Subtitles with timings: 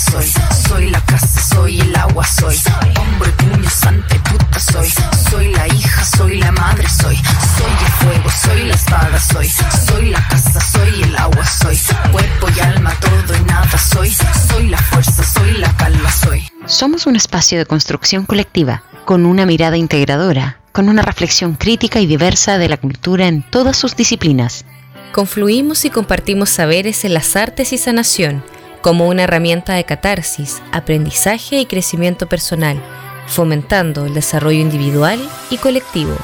[0.00, 0.32] soy.
[0.68, 2.56] Soy la casa, soy el agua, soy.
[2.98, 4.88] Hombre, puño, sante, puta, soy.
[5.30, 7.16] Soy la hija, soy la madre, soy.
[7.16, 9.48] Soy el fuego, soy la espada, soy.
[9.86, 11.78] Soy la casa, soy el agua, soy.
[12.12, 14.10] Cuerpo y alma, todo y nada, soy.
[14.48, 16.42] Soy la fuerza, soy la calma, soy.
[16.66, 22.06] Somos un espacio de construcción colectiva, con una mirada integradora, con una reflexión crítica y
[22.06, 24.64] diversa de la cultura en todas sus disciplinas.
[25.12, 28.44] Confluimos y compartimos saberes en las artes y sanación
[28.80, 32.80] como una herramienta de catarsis, aprendizaje y crecimiento personal,
[33.26, 36.16] fomentando el desarrollo individual y colectivo.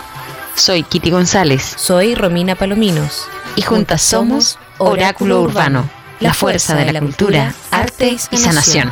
[0.54, 1.62] Soy Kitty González.
[1.76, 3.26] Soy Romina Palominos.
[3.56, 5.88] Y juntas somos Oráculo Urbano,
[6.20, 8.90] la fuerza de la cultura, arte y sanación.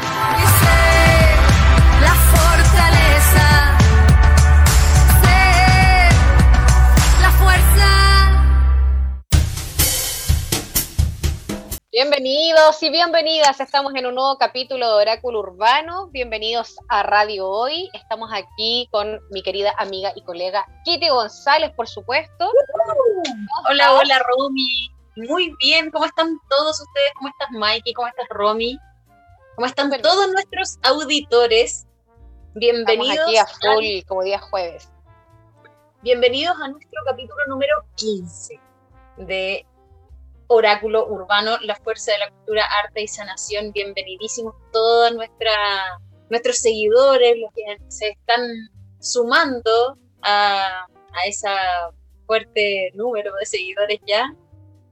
[11.95, 13.61] Bienvenidos y bienvenidas.
[13.61, 16.09] Estamos en un nuevo capítulo de Oráculo Urbano.
[16.09, 17.89] Bienvenidos a Radio Hoy.
[17.93, 22.51] Estamos aquí con mi querida amiga y colega Kitty González, por supuesto.
[23.71, 24.91] Hola, hola, Romy.
[25.15, 25.93] Muy bien.
[25.93, 27.13] ¿Cómo están todos ustedes?
[27.15, 27.93] ¿Cómo estás, Mikey?
[27.93, 28.77] ¿Cómo estás, Romy?
[29.55, 31.87] ¿Cómo están todos nuestros auditores?
[32.55, 33.21] Bienvenidos.
[33.21, 34.91] aquí a full, como día jueves.
[36.03, 38.59] Bienvenidos a nuestro capítulo número 15
[39.19, 39.65] de
[40.55, 43.73] Oráculo Urbano, la fuerza de la cultura, arte y sanación.
[43.73, 45.51] Bienvenidísimos todos nuestra,
[46.31, 48.41] nuestros seguidores, los que se están
[49.01, 51.49] sumando a, a ese
[52.25, 54.33] fuerte número de seguidores ya.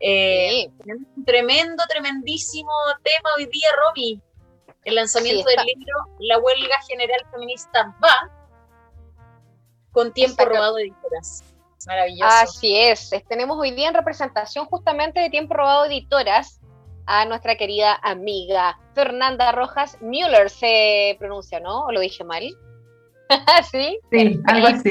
[0.01, 2.73] Eh, un tremendo, tremendísimo
[3.05, 4.21] tema hoy día, Romy.
[4.85, 8.33] El lanzamiento del libro La huelga general feminista va
[9.93, 11.45] con tiempo robado de editoras.
[11.87, 12.33] Maravilloso.
[12.33, 13.11] Así es.
[13.29, 16.61] Tenemos hoy día en representación justamente de Tiempo Robado Editoras
[17.07, 21.87] a nuestra querida amiga Fernanda Rojas Müller, se pronuncia, ¿no?
[21.87, 22.45] ¿O lo dije mal?
[23.71, 23.99] ¿Sí?
[24.11, 24.91] Sí, algo así.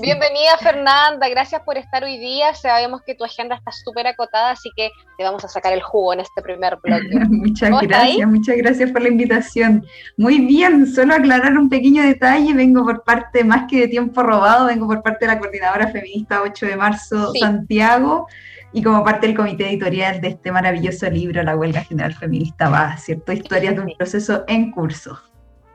[0.00, 2.54] Bienvenida Fernanda, gracias por estar hoy día.
[2.54, 6.12] Sabemos que tu agenda está súper acotada, así que te vamos a sacar el jugo
[6.12, 7.08] en este primer bloque.
[7.28, 9.84] muchas gracias, muchas gracias por la invitación.
[10.16, 14.66] Muy bien, solo aclarar un pequeño detalle, vengo por parte, más que de tiempo robado,
[14.66, 18.26] vengo por parte de la coordinadora feminista 8 de marzo Santiago
[18.72, 22.96] y como parte del comité editorial de este maravilloso libro, La Huelga General Feminista Va,
[22.96, 23.32] ¿cierto?
[23.32, 25.20] Historias de un proceso en curso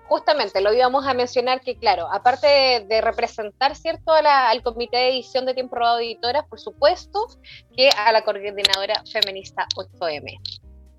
[0.08, 5.46] justamente lo íbamos a mencionar que, claro, aparte de, representar, ¿cierto?, al comité de edición
[5.46, 7.28] de Tiempo Robado Editoras, por supuesto,
[7.76, 10.40] que a la coordinadora feminista 8M.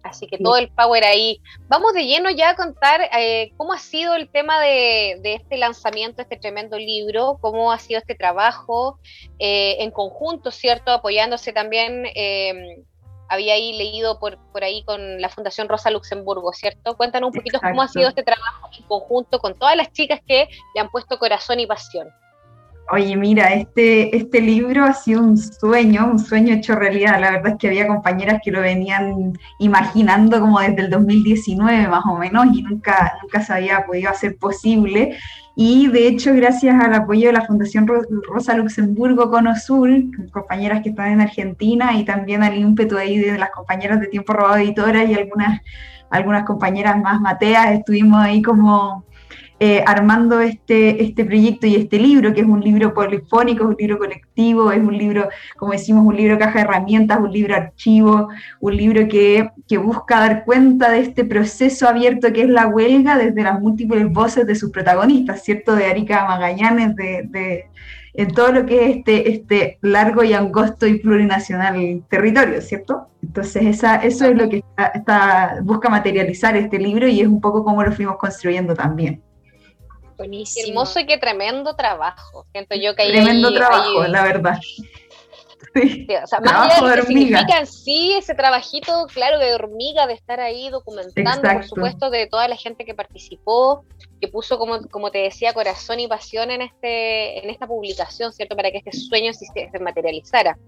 [0.02, 1.40] Así que todo el power ahí.
[1.68, 6.22] Vamos de lleno ya a contar eh, cómo ha sido el tema de, este lanzamiento,
[6.22, 9.00] este tremendo libro, cómo ha sido este trabajo
[9.38, 10.92] eh, en conjunto, ¿cierto?
[10.92, 12.84] Apoyándose también eh,
[13.28, 16.96] había ahí leído por, por ahí con la Fundación Rosa Luxemburgo, ¿cierto?
[16.96, 20.48] Cuéntanos un poquito cómo ha sido este trabajo en conjunto con todas las chicas que
[20.74, 22.08] le han puesto corazón y pasión.
[22.92, 27.20] Oye, mira, este, este libro ha sido un sueño, un sueño hecho realidad.
[27.20, 32.04] La verdad es que había compañeras que lo venían imaginando como desde el 2019 más
[32.06, 35.16] o menos y nunca, nunca se había podido hacer posible.
[35.56, 37.88] Y de hecho, gracias al apoyo de la Fundación
[38.28, 39.90] Rosa Luxemburgo Conosur,
[40.30, 44.32] compañeras que están en Argentina, y también al ímpetu ahí de las compañeras de Tiempo
[44.32, 45.60] Robado Editora y algunas,
[46.10, 49.06] algunas compañeras más mateas, estuvimos ahí como
[49.58, 53.76] eh, armando este, este proyecto y este libro, que es un libro polifónico, es un
[53.78, 58.28] libro colectivo, es un libro, como decimos, un libro caja de herramientas, un libro archivo,
[58.60, 63.16] un libro que, que busca dar cuenta de este proceso abierto que es la huelga
[63.16, 65.74] desde las múltiples voces de sus protagonistas, ¿cierto?
[65.74, 67.64] De Arica Magallanes, de, de
[68.16, 73.08] en todo lo que es este, este largo y angosto y plurinacional territorio, ¿cierto?
[73.22, 73.62] Entonces
[74.02, 74.64] eso es lo que
[75.62, 79.22] busca materializar este libro y es un poco como lo fuimos construyendo también.
[80.16, 80.68] Buenísimo.
[80.68, 82.46] hermoso y qué tremendo trabajo.
[82.52, 84.58] Siento yo que Tremendo trabajo, la verdad.
[85.72, 89.54] Sí, o sea, más allá de lo que significa en sí ese trabajito, claro, de
[89.54, 93.84] hormiga, de estar ahí documentando, por supuesto, de toda la gente que participó,
[94.20, 98.56] que puso, como, como te decía, corazón y pasión en, este, en esta publicación, ¿cierto?
[98.56, 100.58] Para que este sueño se, se materializara.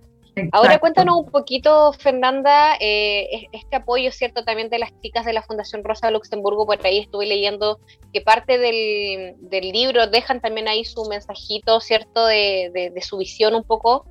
[0.53, 4.45] Ahora cuéntanos un poquito, Fernanda, eh, este apoyo, ¿cierto?
[4.45, 7.81] También de las chicas de la Fundación Rosa Luxemburgo, por ahí estuve leyendo
[8.13, 9.37] que parte del,
[9.73, 12.27] libro dejan también ahí su mensajito, ¿cierto?
[12.27, 14.07] De, su visión un poco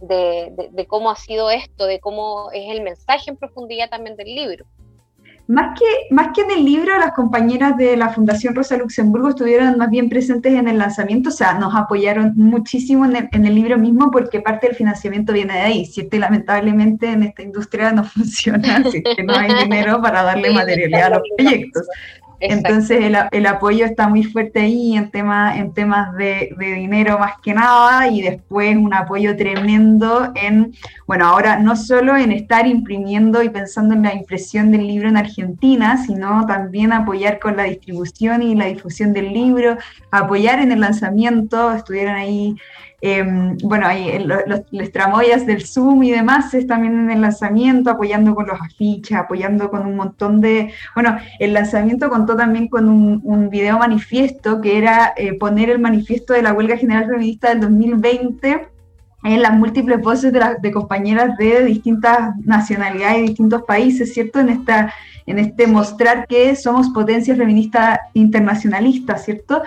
[0.00, 4.66] de, cómo ha sido esto, de cómo es el mensaje en profundidad también del libro.
[5.46, 9.76] Más que, más que en el libro, las compañeras de la Fundación Rosa Luxemburgo estuvieron
[9.76, 14.10] más bien presentes en el lanzamiento, o sea, nos apoyaron muchísimo en el, libro mismo
[14.10, 16.16] porque parte del financiamiento viene de ahí, ¿cierto?
[16.16, 21.12] Y lamentablemente en esta industria no funciona, así que no hay dinero para darle materialidad
[21.12, 21.86] a los proyectos.
[22.40, 27.54] Entonces el, apoyo está muy fuerte ahí en, tema, en temas de, dinero más que
[27.54, 30.74] nada y después un apoyo tremendo en,
[31.06, 35.16] bueno, ahora no solo en estar imprimiendo y pensando en la impresión del libro en
[35.16, 39.76] Argentina, sino también apoyar con la distribución y la difusión del libro,
[40.10, 42.56] apoyar en el lanzamiento, estuvieron ahí
[43.00, 47.90] Em, bueno, ahí los, los, tramoyas del Zoom y demás es también en el lanzamiento,
[47.90, 50.72] apoyando con los afiches, apoyando con un montón de...
[50.94, 55.80] Bueno, el lanzamiento contó también con un, un video manifiesto que era eh, poner el
[55.80, 58.68] manifiesto de la huelga general feminista del 2020
[59.24, 64.38] en las múltiples voces de, de compañeras de distintas nacionalidades y distintos países, ¿cierto?
[64.40, 64.92] En, esta,
[65.26, 69.62] en este mostrar que somos potencia feminista internacionalista, ¿cierto?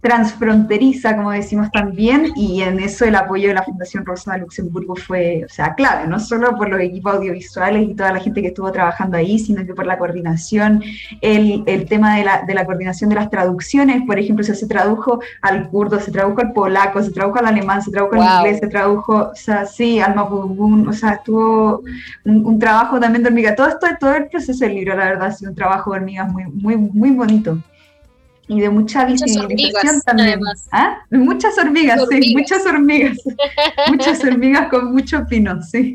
[0.00, 4.96] Transfronteriza, como decimos también, y en eso el apoyo de la Fundación Rosa de Luxemburgo
[4.96, 8.48] fue, o sea, clave, no solo por los equipos audiovisuales y toda la gente que
[8.48, 10.82] estuvo trabajando ahí, sino que por la coordinación,
[11.20, 15.20] el, el tema de la, de la, coordinación de las traducciones, por ejemplo, se tradujo
[15.42, 18.68] al kurdo, se tradujo al polaco, se tradujo al alemán, se tradujo al inglés, se
[18.68, 21.82] tradujo, o sea, sí, al mapudungun, o sea, estuvo
[22.24, 25.32] un, trabajo también de hormiga, todo esto, todo el proceso del libro, la verdad, ha
[25.32, 27.58] sido un trabajo de hormigas muy, muy, muy bonito
[28.50, 30.40] y de mucha visibilización también.
[30.72, 30.98] ¿Ah?
[31.10, 33.16] Muchas hormigas, sí, muchas hormigas.
[33.88, 35.94] muchas hormigas con mucho pino, sí.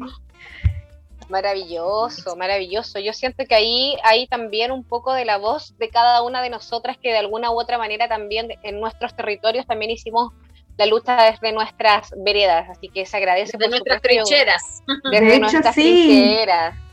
[1.27, 2.99] Maravilloso, maravilloso.
[2.99, 6.49] Yo siento que ahí hay también un poco de la voz de cada una de
[6.49, 10.31] nosotras que de alguna u otra manera también en nuestros territorios también hicimos
[10.77, 13.57] la lucha desde nuestras veredas, así que se agradece.
[13.57, 14.81] Desde nuestras trincheras.
[15.11, 16.37] Desde de hecho, sí.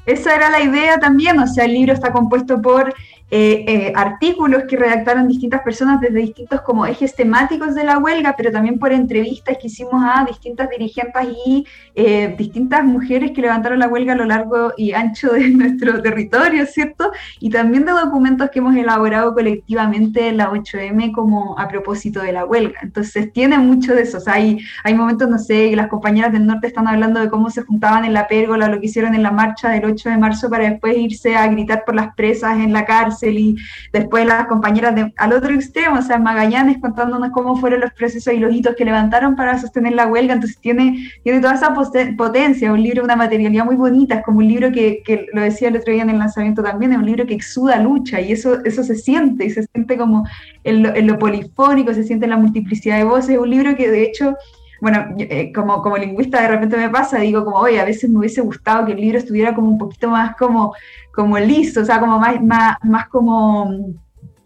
[0.07, 2.93] Esa era la idea también, o sea, el libro está compuesto por
[3.35, 8.35] eh, eh, artículos que redactaron distintas personas desde distintos como ejes temáticos de la huelga,
[8.37, 13.79] pero también por entrevistas que hicimos a distintas dirigentes y eh, distintas mujeres que levantaron
[13.79, 17.11] la huelga a lo largo y ancho de nuestro territorio, ¿cierto?
[17.41, 22.33] Y también de documentos que hemos elaborado colectivamente en la 8M como a propósito de
[22.33, 22.81] la huelga.
[22.83, 26.47] Entonces tiene mucho de eso, o sea, hay, hay momentos, no sé, las compañeras del
[26.47, 29.31] norte están hablando de cómo se juntaban en la pérgola, lo que hicieron en la
[29.31, 32.85] marcha del 8 de marzo para después irse a gritar por las presas en la
[32.85, 33.57] cárcel y
[33.93, 38.33] después las compañeras de, al otro extremo, o sea, Magallanes contándonos cómo fueron los procesos
[38.33, 41.75] y los hitos que levantaron para sostener la huelga, entonces tiene, tiene toda esa
[42.17, 45.69] potencia, un libro, una materialidad muy bonita, es como un libro que, que, lo decía
[45.69, 48.65] el otro día en el lanzamiento también, es un libro que exuda lucha y eso,
[48.65, 50.27] eso se siente y se siente como
[50.65, 53.77] en lo, en lo polifónico, se siente en la multiplicidad de voces, es un libro
[53.77, 54.37] que de hecho
[54.83, 58.19] bueno, eh, como, como lingüista de repente me pasa, digo como, oye, a veces me
[58.19, 60.75] hubiese gustado que el libro estuviera como un poquito más como,
[61.15, 63.71] como listo, o sea, como más, más, más como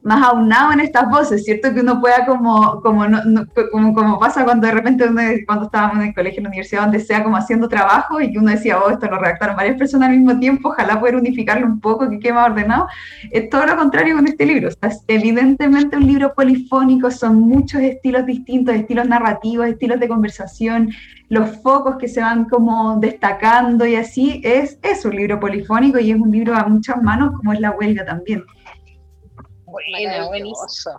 [0.07, 1.75] más aunado en estas voces, ¿cierto?
[1.75, 5.97] Que uno pueda como, como, no, como, como, pasa cuando de repente uno, cuando estábamos
[5.97, 8.79] en el colegio, en la universidad, donde sea como haciendo trabajo y que uno decía,
[8.79, 12.21] oh, esto lo redactaron varias personas al mismo tiempo, ojalá poder unificarlo un poco, que
[12.21, 12.87] quede más ordenado.
[13.33, 14.69] Es todo lo contrario con este libro.
[14.69, 20.91] es evidentemente un libro polifónico, son muchos estilos distintos, estilos narrativos, estilos de conversación,
[21.29, 26.13] los focos que se van como destacando y así, es, es un libro polifónico y
[26.13, 28.45] es un libro a muchas manos como es la huelga también.
[29.91, 30.99] Buena, buenísimo.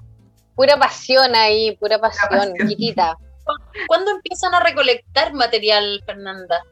[0.56, 3.16] Pura pasión ahí, pura pasión, chiquita.
[3.88, 6.64] ¿Cuándo empiezan a recolectar material, Fernanda?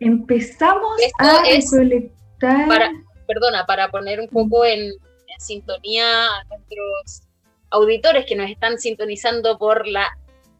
[0.00, 2.68] Empezamos a recolectar.
[2.68, 2.90] Para,
[3.26, 4.92] perdona, para poner un poco en,
[5.38, 7.22] sintonía a nuestros
[7.70, 10.08] auditores que nos están sintonizando por la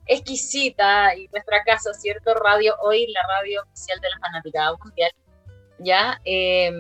[0.07, 2.35] exquisita y nuestra casa, ¿cierto?
[2.35, 5.11] Radio Hoy, la radio oficial de la Fanaticada Mundial.
[5.81, 6.21] ¿Ya?
[6.25, 6.73] Eh,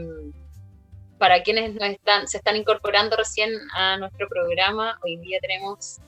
[1.18, 5.98] para quienes nos están, se están incorporando recién a nuestro programa, hoy día tenemos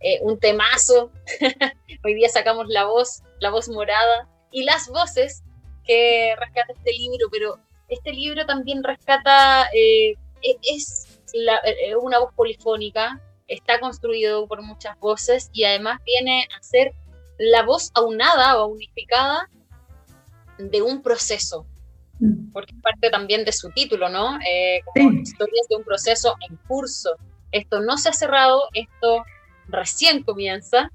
[0.00, 1.10] eh, un temazo.
[2.04, 5.42] hoy día sacamos la voz, la voz morada y las voces
[5.84, 7.58] que rescata este libro, pero
[7.88, 14.98] este libro también rescata, eh, e-, es eh, una voz polifónica, está construido por muchas
[14.98, 16.92] voces y además viene a ser
[17.38, 19.48] la voz aunada o unificada
[20.58, 21.66] de un proceso.
[22.52, 24.38] Porque es parte también de su título, ¿no?
[24.40, 27.16] Eh, historias de un proceso en curso.
[27.52, 29.24] Esto no se ha cerrado, esto
[29.68, 30.90] recién comienza,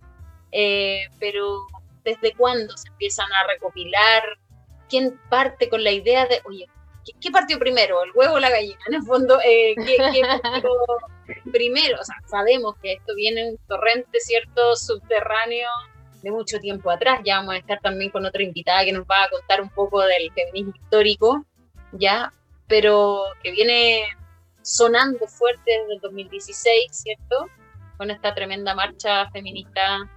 [0.51, 1.67] eh, pero
[2.03, 4.23] ¿desde cuándo se empiezan a recopilar?
[4.89, 6.67] ¿Quién parte con la idea de, oye,
[7.21, 8.79] ¿qué, partió primero, el huevo o la gallina?
[8.87, 10.69] En el fondo, eh, ¿qué, qué partió
[11.51, 11.97] primero?
[12.01, 15.69] O sea, sabemos que esto viene en un torrente, ¿cierto?, subterráneo
[16.21, 17.19] de mucho tiempo atrás.
[17.25, 20.01] Ya vamos a estar también con otra invitada que nos va a contar un poco
[20.01, 21.45] del feminismo histórico,
[21.93, 22.31] ya,
[22.67, 24.03] pero que viene
[24.61, 27.47] sonando fuerte desde el 2016, ¿cierto?
[27.97, 30.09] Con esta tremenda marcha feminista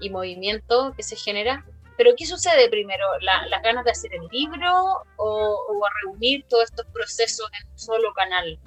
[0.00, 1.64] y movimiento que se genera.
[1.96, 3.04] Pero ¿qué sucede primero?
[3.20, 7.78] ¿Las ganas de hacer el libro o, o a reunir todos estos procesos en un
[7.78, 8.58] solo canal?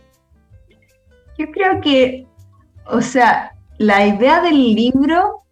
[1.37, 2.27] Yo creo que,
[2.85, 5.42] o sea, la idea del libro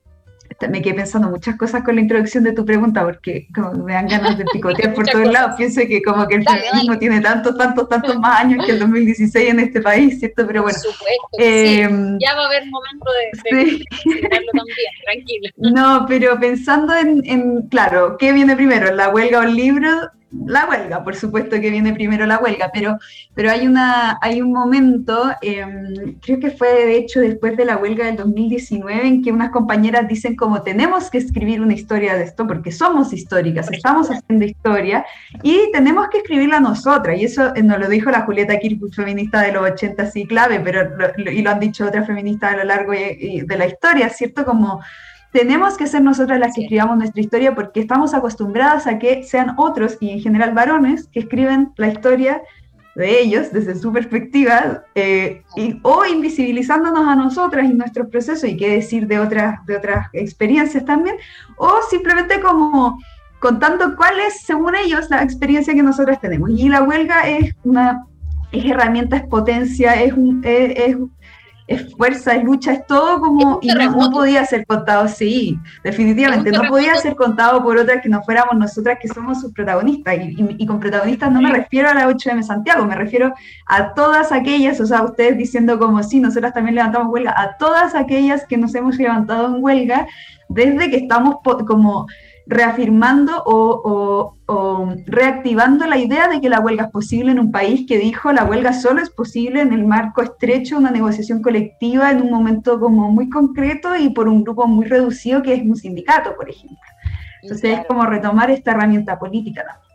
[0.68, 4.08] me quedé pensando muchas cosas con la introducción de tu pregunta, porque como me dan
[4.08, 5.56] ganas de picotear por todos lados.
[5.58, 9.50] Pienso que como que el feminismo tiene tantos, tantos, tantos más años que el 2016
[9.50, 10.46] en este país, ¿cierto?
[10.48, 10.78] Pero bueno.
[10.84, 11.90] Por supuesto, eh,
[12.20, 13.86] Ya va a haber momento de, de sí.
[14.04, 15.50] también, tranquila.
[15.58, 18.94] No, pero pensando en, en, claro, ¿qué viene primero?
[18.94, 19.90] ¿La huelga o el libro?
[20.32, 22.98] La huelga, por supuesto que viene primero la huelga, pero,
[23.34, 27.78] pero hay, una, hay un momento, em, creo que fue de hecho después de la
[27.78, 32.24] huelga del 2019, en que unas compañeras dicen como tenemos que escribir una historia de
[32.24, 35.06] esto porque somos históricas, estamos haciendo historia
[35.44, 37.20] y tenemos que escribirla nosotras.
[37.20, 40.60] Y eso eh, nos lo dijo la Julieta Kirchhoff, feminista de los 80, sí, clave,
[40.62, 40.90] pero
[41.26, 44.46] y lo han dicho otras feministas a lo largo de la historia, ¿cierto?
[44.46, 44.82] Como
[45.32, 49.54] tenemos que ser nosotras las que escribamos nuestra historia porque estamos acostumbradas a que sean
[49.58, 52.42] otros y en general varones que escriben la historia
[52.96, 58.58] de ellos desde su perspectiva eh, y, o invisibilizándonos a nosotras y nuestros procesos y
[58.58, 61.16] qué decir de otras, de otras experiencias también,
[61.58, 63.00] o simplemente como
[63.40, 66.50] contando cuál es, según ellos, la experiencia que nosotras tenemos.
[66.52, 68.06] Y la huelga es una
[68.52, 70.96] es herramienta, es potencia, es, un, es, es
[71.78, 76.96] fuerza, es lucha, es todo como, y no, podía ser contado, sí, definitivamente, no podía
[76.96, 81.32] ser contado por otras que no fuéramos nosotras que somos sus protagonistas, y, con protagonistas
[81.32, 83.34] no me refiero a la 8M Santiago, me refiero
[83.68, 87.96] a todas aquellas, o sea, ustedes diciendo como sí, nosotras también levantamos huelga, a todas
[87.96, 90.08] aquellas que nos hemos levantado en huelga
[90.50, 91.36] desde que estamos
[91.68, 92.08] como
[92.52, 94.36] reafirmando o,
[95.06, 98.44] reactivando la idea de que la huelga es posible en un país que dijo la
[98.44, 102.78] huelga solo es posible en el marco estrecho de una negociación colectiva en un momento
[102.78, 106.78] como muy concreto y por un grupo muy reducido que es un sindicato, por ejemplo.
[107.42, 109.92] Entonces es como retomar esta herramienta política también.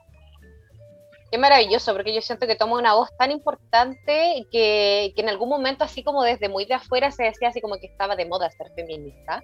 [1.31, 5.51] Qué maravilloso, porque yo siento que toma una voz tan importante que, que, en algún
[5.51, 8.49] momento, así como desde muy de afuera, se decía así como que estaba de moda
[8.51, 9.43] ser feminista.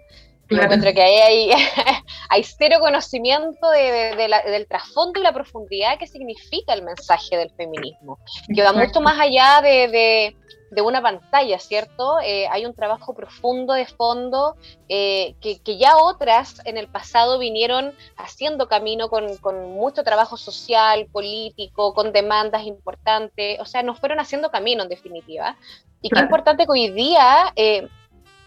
[0.50, 1.50] Yo encuentro que ahí hay,
[2.28, 8.18] hay cero conocimiento de, del trasfondo y la profundidad que significa el mensaje del feminismo,
[8.54, 10.34] que va mucho más allá de,
[10.72, 12.18] de una pantalla, ¿cierto?
[12.24, 14.56] Eh, hay un trabajo profundo de fondo
[14.88, 20.38] eh, que, que, ya otras en el pasado vinieron haciendo camino con, con, mucho trabajo
[20.38, 25.56] social, político, con demandas importantes, o sea, nos fueron haciendo camino en definitiva.
[26.00, 27.52] Y qué importante que hoy día...
[27.54, 27.88] Eh,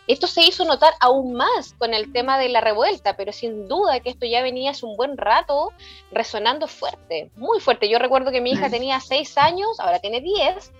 [0.07, 3.99] esto se hizo notar aún más con el tema de la revuelta, pero sin duda
[3.99, 5.71] que esto ya venía hace un buen rato
[6.11, 7.89] resonando fuerte, muy fuerte.
[7.89, 10.71] Yo recuerdo que mi hija tenía seis años, ahora tiene diez,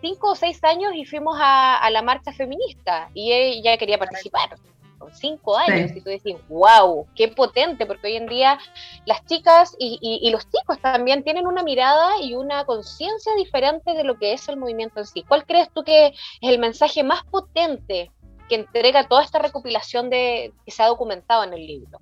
[0.00, 4.50] cinco o seis años y fuimos a, la marcha feminista y ella quería participar
[4.98, 8.58] con cinco años y tú decís, wow, qué potente, porque hoy en día
[9.06, 14.18] las chicas y, los chicos también tienen una mirada y una conciencia diferente de lo
[14.18, 15.22] que es el movimiento en sí.
[15.22, 18.10] ¿Cuál crees tú que es el mensaje más potente
[18.48, 21.98] que entrega toda esta recopilación de, que se ha documentado en el libro?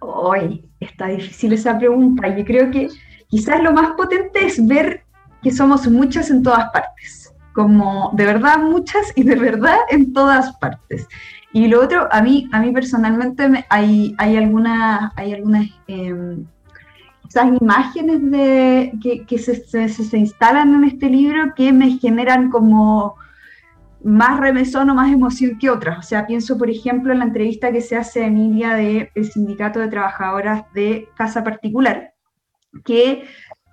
[0.00, 2.28] Hoy está difícil esa pregunta.
[2.36, 2.88] Yo creo que
[3.28, 5.04] quizás lo más potente es ver
[5.42, 10.56] que somos muchas en todas partes, como de verdad muchas y de verdad en todas
[10.56, 11.06] partes.
[11.52, 16.46] Y lo otro, a mí, a mí personalmente hay, hay, alguna, hay algunas em,
[17.60, 23.16] imágenes de, que, que se, se, instalan en este libro que me generan como
[24.04, 25.98] más remesón o más emoción que otras.
[25.98, 29.80] O sea, pienso, por ejemplo, en la entrevista que se hace a Emilia del Sindicato
[29.80, 32.14] de Trabajadoras de Casa Particular,
[32.84, 33.24] que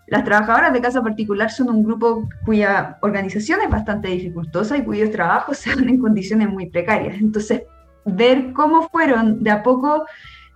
[0.08, 5.12] las trabajadoras de casa particular son un grupo cuya organización es bastante dificultosa y cuyos
[5.12, 7.18] trabajos se dan en condiciones muy precarias.
[7.20, 7.64] Entonces,
[8.06, 10.06] ver cómo fueron de a poco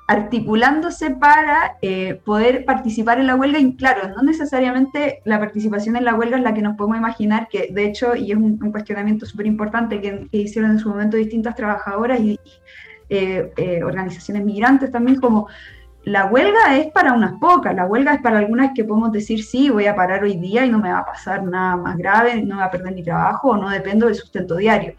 [0.07, 6.05] articulándose para eh, poder participar en la huelga, y claro, no necesariamente la participación en
[6.05, 9.25] la huelga es la que nos podemos imaginar, que de hecho, y es un, cuestionamiento
[9.25, 12.39] súper importante que, hicieron en su momento distintas trabajadoras y
[13.09, 15.47] eh, eh, organizaciones migrantes también, como
[16.05, 19.69] la huelga es para unas pocas, la huelga es para algunas que podemos decir, sí,
[19.69, 22.55] voy a parar hoy día y no me va a pasar nada más grave, no
[22.55, 24.95] voy a perder mi trabajo o no dependo del sustento diario.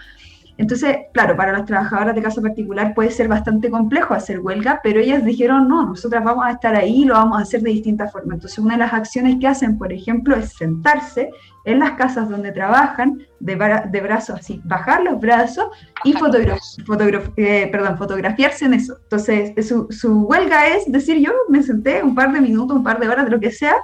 [0.56, 5.00] Entonces, claro, para las trabajadoras de casa particular puede ser bastante complejo hacer huelga, pero
[5.00, 8.12] ellas dijeron, no, nosotras vamos a estar ahí y lo vamos a hacer de distintas
[8.12, 8.34] formas.
[8.34, 11.30] Entonces, una de las acciones que hacen, por ejemplo, es sentarse
[11.64, 13.56] en las casas donde trabajan, de,
[13.90, 15.66] de brazos así, bajar los brazos
[16.04, 16.14] y
[17.36, 18.98] eh, perdón, fotografiarse en eso.
[19.02, 23.00] Entonces, su, su huelga es decir, yo me senté un par de minutos, un par
[23.00, 23.74] de horas, de lo que sea,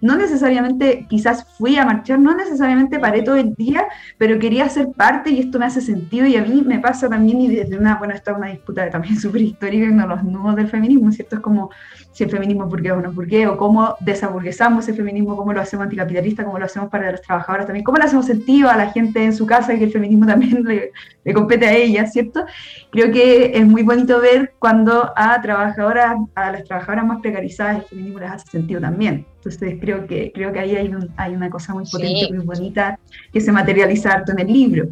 [0.00, 3.86] no necesariamente, quizás fui a marchar, no necesariamente paré todo el día,
[4.18, 7.40] pero quería ser parte y esto me hace sentido y a mí me pasa también
[7.40, 10.68] y desde una, bueno, esta es una disputa también súper histórica en los nudos del
[10.68, 11.36] feminismo, ¿cierto?
[11.36, 11.70] Es como
[12.12, 15.60] si el feminismo por qué o no qué, o cómo desaburguesamos el feminismo, cómo lo
[15.60, 18.90] hacemos anticapitalista, cómo lo hacemos para las trabajadoras también, cómo le hacemos sentido a la
[18.90, 20.92] gente en su casa y que el feminismo también le,
[21.24, 22.44] le compete a ella, ¿cierto?
[22.90, 27.82] Creo que es muy bonito ver cuando a trabajadoras, a las trabajadoras más precarizadas el
[27.82, 29.26] feminismo les hace sentido también.
[29.36, 32.98] Entonces creo que, creo que ahí hay, hay una cosa muy potente, muy bonita,
[33.32, 34.88] que se materializa harto en el libro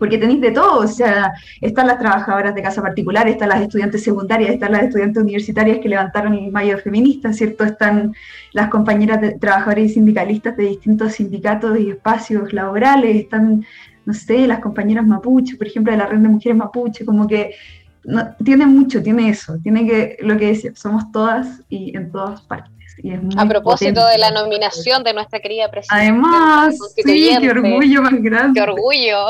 [0.00, 4.02] porque tenéis de todo, o sea, están las trabajadoras de casa particular, están las estudiantes
[4.02, 7.64] secundarias, están las estudiantes universitarias que levantaron el mayo feminista, ¿cierto?
[7.64, 8.14] Están
[8.52, 13.66] las compañeras de, trabajadoras y sindicalistas de distintos sindicatos y espacios laborales, están,
[14.04, 17.54] no sé, las compañeras mapuche, por ejemplo, de la red de mujeres mapuche, como que
[18.04, 22.40] no, tiene mucho, tiene eso, tiene que, lo que decía, somos todas y en todas
[22.42, 22.80] partes
[23.36, 26.02] a propósito de la nominación de nuestra querida presidenta.
[26.02, 28.60] Además, sí, qué orgullo más grande.
[28.60, 29.26] Qué orgullo.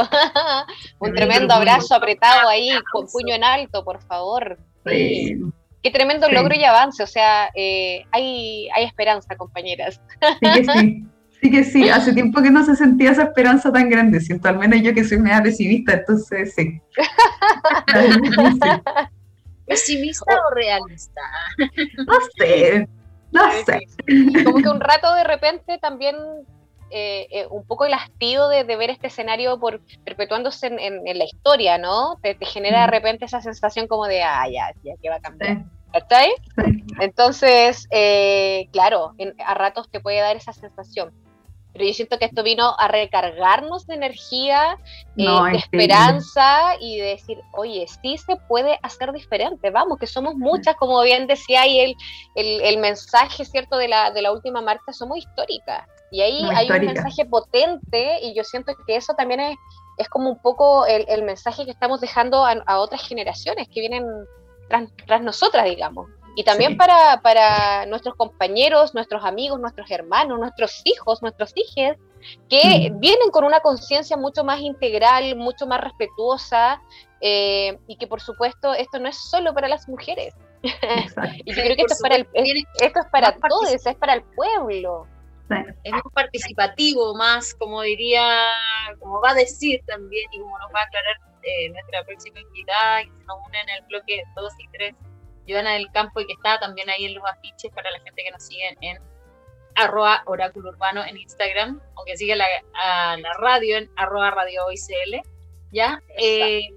[0.99, 4.59] Un tremendo abrazo apretado ahí, con puño en alto, por favor.
[4.85, 10.01] Qué tremendo logro y avance, o sea, eh, hay, hay esperanza, compañeras.
[10.41, 11.05] Sí que sí.
[11.41, 14.59] Sí que sí, hace tiempo que no se sentía esa esperanza tan grande, siento, al
[14.59, 16.81] menos yo que soy media pesimista, entonces sí.
[19.67, 21.21] ¿Pesimista o realista?
[22.07, 22.87] No sé,
[23.33, 23.81] no sé.
[24.45, 26.17] Como que un rato de repente también
[26.91, 31.79] eh, eh, un poco el hastío de, ver este escenario por perpetuándose en, la historia,
[31.79, 32.19] ¿no?
[32.21, 35.65] Te, genera de repente esa sensación como de, ah, ya, ya que va a cambiar.
[35.95, 36.33] ¿Está ahí?
[37.01, 39.15] Entonces, eh, claro,
[39.47, 41.13] a ratos te puede dar esa sensación
[41.73, 44.77] pero yo siento que esto vino a recargarnos de energía,
[45.17, 50.35] eh, de esperanza y de decir, oye, sí se puede hacer diferente, vamos, que somos
[50.35, 51.97] muchas, como bien decía ahí
[52.35, 55.87] el, el, mensaje, ¿cierto?, de la, de la última marcha, somos históricas.
[56.11, 59.57] Y ahí hay un mensaje potente y yo siento que eso también es,
[59.99, 63.81] es como un poco el, el mensaje que estamos dejando a, a, otras generaciones que
[63.81, 64.05] vienen
[64.69, 66.09] tras, tras nosotras, digamos.
[66.37, 71.97] Y también para, para, nuestros compañeros, nuestros amigos, nuestros hermanos, nuestros hijos, nuestros hijos,
[72.49, 73.01] que mm.
[73.01, 76.81] vienen con una conciencia mucho más integral, mucho más respetuosa,
[77.21, 80.35] eh, y que por supuesto esto no es solo para las mujeres.
[80.63, 84.23] y yo creo que esto es, para el, esto es para todos, es para el
[84.23, 85.07] pueblo.
[85.83, 88.25] Es más participativo, más, como diría,
[89.01, 93.03] como va a decir también, y como nos va a aclarar eh, nuestra próxima invitada,
[93.03, 94.95] que se nos une en el bloque 2 y 3
[95.51, 98.31] Joana del Campo y que está también ahí en los afiches para la gente que
[98.31, 98.99] nos sigue en
[99.75, 105.23] arroba oráculo urbano en Instagram, aunque sigue la, a la radio en arroba radio OICL,
[105.73, 106.03] ¿ya?
[106.19, 106.71] Eh,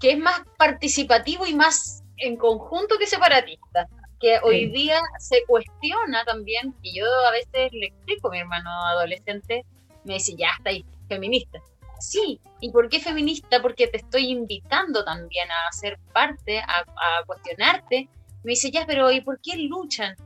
[0.00, 3.88] que es más participativo y más en conjunto que separatista,
[4.20, 8.70] que hoy día se cuestiona también, y yo a veces le explico a mi hermano
[8.86, 9.64] adolescente,
[10.04, 11.60] me dice, ya está ahí, feminista
[12.00, 12.40] sí.
[12.60, 13.62] ¿Y por qué feminista?
[13.62, 16.84] Porque te estoy invitando también a ser parte, a,
[17.26, 18.08] cuestionarte.
[18.42, 20.16] Me dice, ya, pero ¿y por qué luchan?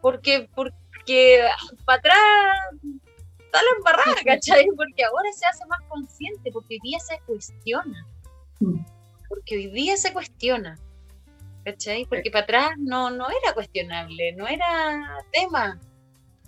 [0.00, 1.44] Porque, porque
[1.84, 2.18] para atrás
[3.38, 4.66] está la embarrada, ¿cachai?
[4.76, 8.06] Porque ahora se hace más consciente, porque hoy día se cuestiona.
[8.60, 8.84] Mm.
[9.28, 10.78] Porque hoy día se cuestiona.
[11.64, 12.04] ¿Cachai?
[12.06, 15.78] Porque para atrás no, no era cuestionable, no era tema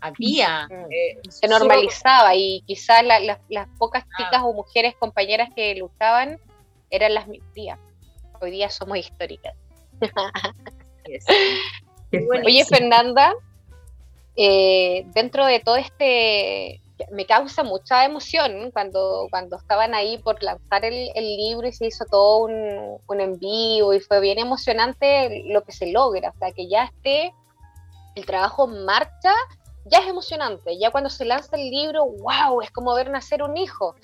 [0.05, 0.69] había.
[0.69, 0.93] Mm.
[0.93, 4.17] Eh, se normalizaba y quizás las pocas ah.
[4.19, 6.39] chicas o mujeres compañeras que luchaban
[6.91, 7.79] eran las minorías.
[8.41, 9.55] Hoy día somos históricas.
[12.45, 13.33] Oye, Fernanda,
[14.37, 20.85] eh, dentro de todo este, me causa mucha emoción cuando, cuando estaban ahí por lanzar
[20.85, 25.65] el, libro y se hizo todo un, un en vivo y fue bien emocionante lo
[25.65, 27.33] que se logra, o sea, que ya esté
[28.15, 29.33] el trabajo en marcha
[29.85, 33.57] ya es emocionante, ya cuando se lanza el libro, wow, es como ver nacer un
[33.57, 33.95] hijo.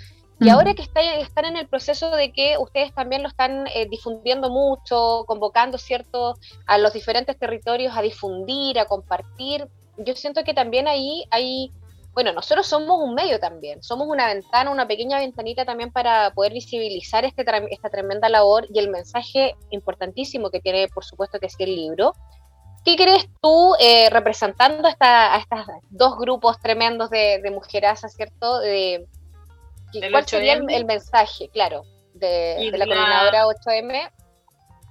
[0.43, 3.87] Y ahora que está, están en el proceso de que ustedes también lo están eh,
[3.90, 6.35] difundiendo mucho, convocando, ¿cierto?,
[6.66, 9.69] a los diferentes territorios a difundir, a compartir,
[10.05, 11.73] yo siento que también ahí hay,
[12.12, 16.53] bueno, nosotros somos un medio también, somos una ventana, una pequeña ventanita también para poder
[16.53, 21.55] visibilizar este, esta tremenda labor y el mensaje importantísimo que tiene, por supuesto, que es
[21.59, 22.14] el libro.
[22.85, 28.59] ¿Qué crees tú, eh, representando a, estos dos grupos tremendos de, de mujerazas, ¿cierto?
[28.61, 29.07] De,
[30.11, 31.83] ¿Cuál sería el, mensaje, claro,
[32.14, 34.11] de, la, coordinadora 8M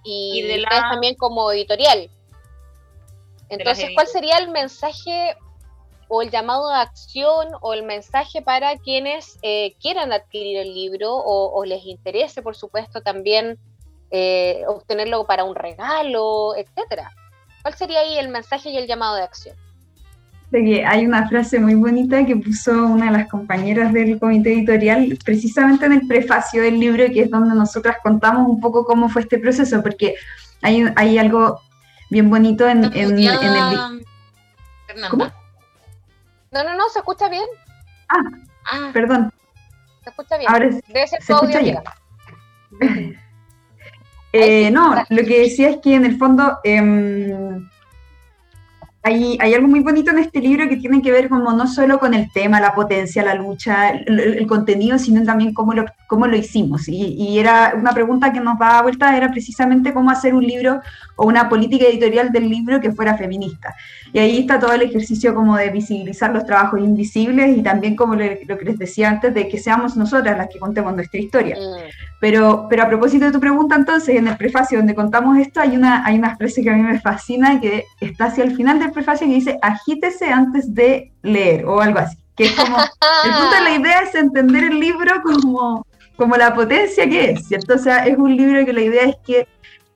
[0.03, 0.69] y, de la...
[0.69, 2.09] también como editorial?
[3.49, 5.35] Entonces, ¿cuál sería el mensaje
[6.07, 11.15] o el llamado de acción o el mensaje para quienes eh, quieran adquirir el libro
[11.15, 13.57] o, les interese, por supuesto, también
[14.11, 17.11] eh, obtenerlo para un regalo, etcétera?
[17.69, 19.55] ¿Cuál sería ahí el mensaje y el llamado de acción?
[20.51, 25.15] que hay una frase muy bonita que puso una de las compañeras del comité editorial
[25.23, 29.21] precisamente en el prefacio del libro, que es donde nosotras contamos un poco cómo fue
[29.21, 30.15] este proceso, porque
[30.63, 31.61] hay, hay algo
[32.09, 34.03] bien bonito en, en, el...
[35.11, 35.31] ¿Cómo?
[36.49, 37.45] No, no, no, se escucha bien.
[38.07, 38.17] Ah,
[38.71, 38.89] ah.
[38.91, 39.31] perdón.
[40.03, 40.51] Se escucha bien.
[40.51, 41.77] Ahora Debe ser se escucha bien.
[44.31, 46.59] eh, no, lo que decía es que en el fondo...
[49.05, 51.99] Eh, hay, algo muy bonito en este libro que tiene que ver como no solo
[51.99, 56.35] con el tema, la potencia, la lucha, el, contenido, sino también cómo lo, cómo lo
[56.35, 56.87] hicimos.
[56.87, 60.81] Y, era una pregunta que nos daba vuelta, era precisamente cómo hacer un libro
[61.15, 63.73] o una política editorial del libro que fuera feminista.
[64.11, 68.15] Y ahí está todo el ejercicio como de visibilizar los trabajos invisibles y también como
[68.15, 71.55] lo que les decía antes, de que seamos nosotras las que contemos nuestra historia.
[71.55, 71.89] Mm.
[72.19, 75.77] Pero, pero a propósito de tu pregunta, entonces, en el prefacio donde contamos esto, hay
[75.77, 78.88] una, hay una frase que a mí me fascina, que está hacia el final del
[78.91, 82.17] prefacio que dice, agítese antes de leer, o algo así.
[82.35, 82.77] Que es como,
[83.25, 87.47] el punto de la idea es entender el libro como, como la potencia que es,
[87.47, 87.75] ¿cierto?
[87.75, 89.47] O sea, es un libro que la idea es que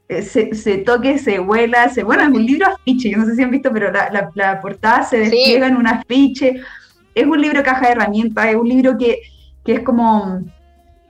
[0.10, 3.36] eh, se, se, toque, se vuela, se, bueno, es un libro afiche, yo no sé
[3.36, 6.62] si han visto, pero la, la, portada se despliega en un afiche,
[7.16, 9.22] es un libro caja de herramientas, es un libro que,
[9.64, 10.42] que es como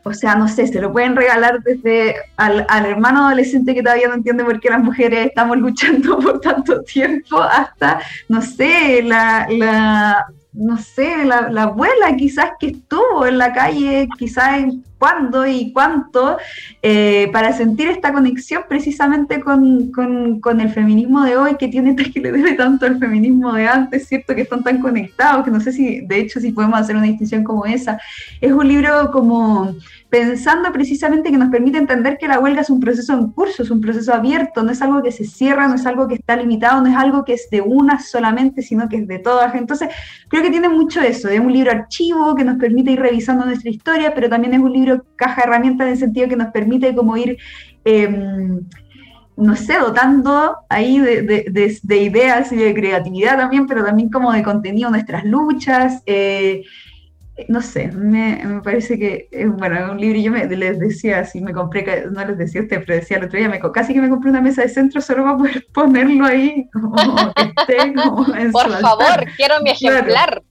[0.03, 4.15] o sea, no sé, se lo pueden regalar desde al, hermano adolescente que todavía no
[4.15, 10.25] entiende por qué las mujeres estamos luchando por tanto tiempo, hasta, no sé, la, la
[10.53, 15.73] no sé, la, la, abuela quizás que estuvo en la calle, quizás en cuándo y
[15.73, 16.37] cuánto,
[16.81, 22.19] eh, para sentir esta conexión precisamente con, con, el feminismo de hoy, que tiene que
[22.21, 24.33] le debe tanto al feminismo de antes, ¿cierto?
[24.33, 27.43] Que están tan conectados, que no sé si, de hecho, si podemos hacer una distinción
[27.43, 27.99] como esa.
[28.39, 29.75] Es un libro como
[30.13, 33.71] pensando precisamente que nos permite entender que la huelga es un proceso en curso, es
[33.71, 36.83] un proceso abierto, no es algo que se cierra, no es algo que está limitado,
[36.83, 39.55] no es algo que es de una solamente, sino que es de todas.
[39.55, 39.89] Entonces,
[40.27, 43.71] creo que tiene mucho eso, es un libro archivo que nos permite ir revisando nuestra
[43.71, 46.93] historia, pero también es un libro caja de herramientas en el sentido que nos permite
[46.93, 47.35] como ir,
[47.83, 48.61] em,
[49.35, 54.91] no sé, dotando ahí de, ideas y de creatividad también, pero también como de contenido
[54.91, 56.03] nuestras luchas.
[56.05, 56.61] Eh,
[57.47, 61.41] no sé, me, me, parece que es bueno, un libro, yo me, les decía, si
[61.41, 64.01] me compré, no les decía a usted, pero decía el otro día, me, casi que
[64.01, 68.35] me compré una mesa de centro solo para poder ponerlo ahí, como que esté como
[68.35, 70.43] en Por favor, quiero mi ejemplar.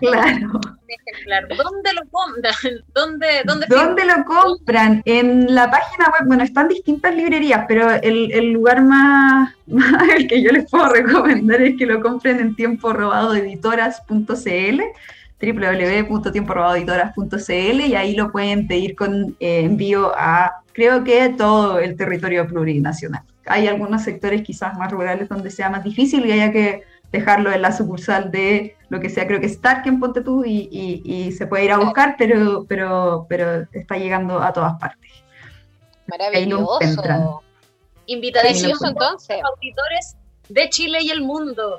[0.00, 0.60] Claro.
[0.86, 1.48] Mi ejemplar.
[1.48, 2.54] ¿Dónde lo compran?
[2.94, 5.00] ¿Dónde, dónde, ¿Dónde lo compran?
[5.06, 10.28] En la página web, bueno, están distintas librerías, pero el, el lugar más, más, el
[10.28, 14.82] que yo les puedo recomendar es que lo compren en tiempo robado editoras.cl
[15.42, 22.46] www.tiemporobadoeditoras.cl y ahí lo pueden pedir con eh, envío a, creo que todo el territorio
[22.46, 23.24] plurinacional.
[23.46, 27.60] Hay algunos sectores quizás más rurales donde sea más difícil y haya que dejarlo en
[27.60, 31.46] la sucursal de lo que sea, creo que Stark en Ponte tú y, y, se
[31.46, 35.10] puede ir a buscar, pero, pero, pero está llegando a todas partes.
[36.06, 37.42] Maravilloso.
[38.06, 39.40] Invitaciones entonces.
[39.44, 40.16] Auditores
[40.52, 41.78] de Chile y el mundo.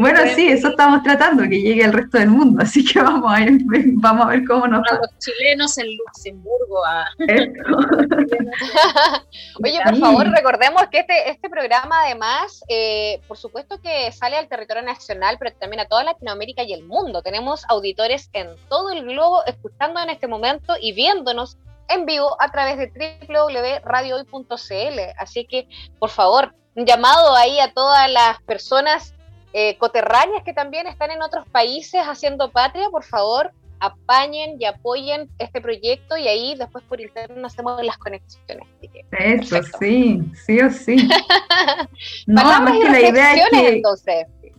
[0.00, 3.46] Bueno, sí, eso estamos tratando, que llegue al resto del mundo, así que vamos a
[3.94, 4.98] vamos a ver cómo nos va.
[4.98, 6.82] los chilenos en Luxemburgo.
[9.62, 14.48] Oye, por favor, recordemos que este, este programa además, eh, por supuesto que sale al
[14.48, 17.22] territorio nacional, pero también a toda Latinoamérica y el mundo.
[17.22, 22.50] Tenemos auditores en todo el globo escuchando en este momento y viéndonos en vivo a
[22.50, 22.90] través de
[23.28, 25.00] www.radiohoy.cl.
[25.18, 29.14] Así que, por favor, un llamado ahí a todas las personas
[29.52, 35.30] eh, coterráneas que también están en otros países haciendo patria, por favor, apañen y apoyen
[35.38, 38.66] este proyecto y ahí después por internet hacemos las conexiones.
[39.12, 40.96] Eso, sí, sí o sí.
[42.26, 43.40] no, más que la idea es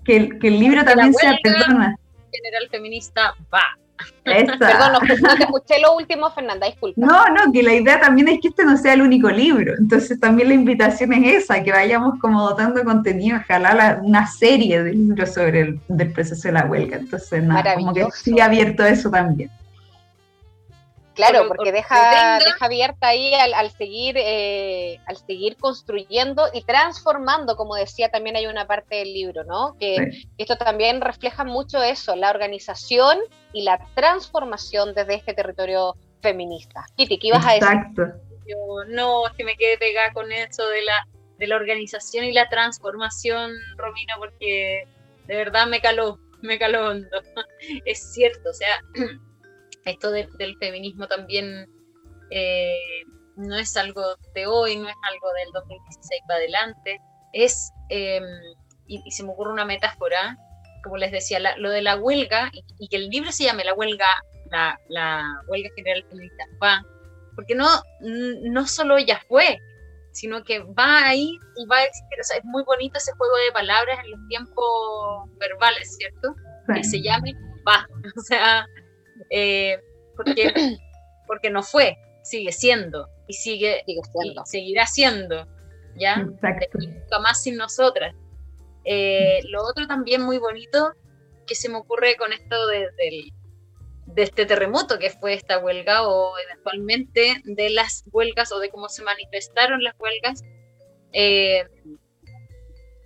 [0.03, 1.95] que, el, libro también sea persona.
[2.31, 3.77] General feminista va.
[4.23, 6.99] Perdón, no, te escuché lo último, Fernanda, disculpa.
[6.99, 9.73] No, no, que la idea también es que este no sea el único libro.
[9.77, 14.93] Entonces también la invitación es esa, que vayamos como dotando contenido, ojalá una serie de
[14.93, 16.97] libros sobre el proceso de la huelga.
[16.97, 19.49] Entonces, nada, como que sigue abierto eso también.
[21.17, 27.75] Claro, porque deja, deja abierta ahí al, seguir, eh, al seguir construyendo y transformando, como
[27.75, 29.75] decía, también hay una parte del libro, ¿no?
[29.79, 33.17] Que esto también refleja mucho eso, la organización
[33.51, 36.85] y la transformación desde este territorio feminista.
[36.95, 37.67] Kitty, ¿qué ibas a decir?
[37.67, 38.03] Exacto.
[38.47, 41.07] Yo, no, es que me quedé pegada con eso de la,
[41.39, 44.87] de la organización y la transformación, Romina, porque
[45.25, 47.09] de verdad me caló, me caló hondo.
[47.85, 48.79] Es cierto, o sea
[49.89, 51.67] esto del feminismo también
[52.29, 53.03] eh,
[53.35, 54.01] no es algo
[54.33, 57.01] de hoy, no es algo del 2016 para adelante,
[57.33, 58.23] es em,
[58.87, 60.37] y, se me ocurre una metáfora,
[60.83, 64.07] como les decía, lo de la huelga, y, que el libro se llame La huelga,
[64.51, 66.83] la, la huelga general feminista, va,
[67.35, 67.67] porque no,
[67.99, 69.59] no solo ella fue,
[70.11, 73.35] sino que va ahí y va a existir, o sea, es muy bonito ese juego
[73.37, 76.35] de palabras en los tiempos verbales, ¿cierto?
[76.73, 77.33] Que se llame
[77.67, 78.65] va, o sea,
[79.29, 79.79] eh,
[80.15, 80.53] porque,
[81.27, 84.45] porque no fue, sigue siendo, y sigue, siendo.
[84.45, 85.47] seguirá siendo,
[85.95, 86.17] ¿ya?
[86.17, 88.15] Nunca más sin nosotras.
[88.85, 90.93] Eh, lo otro también muy bonito
[91.45, 93.31] que se me ocurre con esto de,
[94.15, 99.03] este terremoto que fue esta huelga o eventualmente de las huelgas o de cómo se
[99.03, 100.43] manifestaron las huelgas
[101.11, 101.67] eh,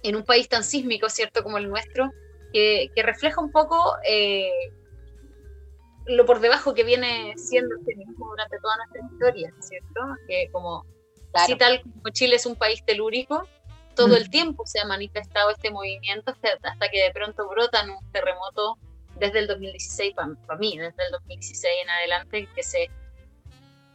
[0.04, 2.12] en un país tan sísmico, ¿cierto?, como el nuestro,
[2.54, 4.52] que, refleja un poco eh,
[6.06, 10.02] lo por debajo que viene siendo el feminismo durante toda nuestra historia, ¿cierto?
[10.28, 10.86] Que como,
[11.46, 13.48] si tal como Chile es un país telúrico,
[13.96, 14.32] todo el mm.
[14.32, 16.34] tiempo se ha manifestado este movimiento
[16.64, 18.78] hasta que de pronto brota en un terremoto
[19.18, 22.90] desde el 2016, para mí, desde el 2016 en adelante, que se,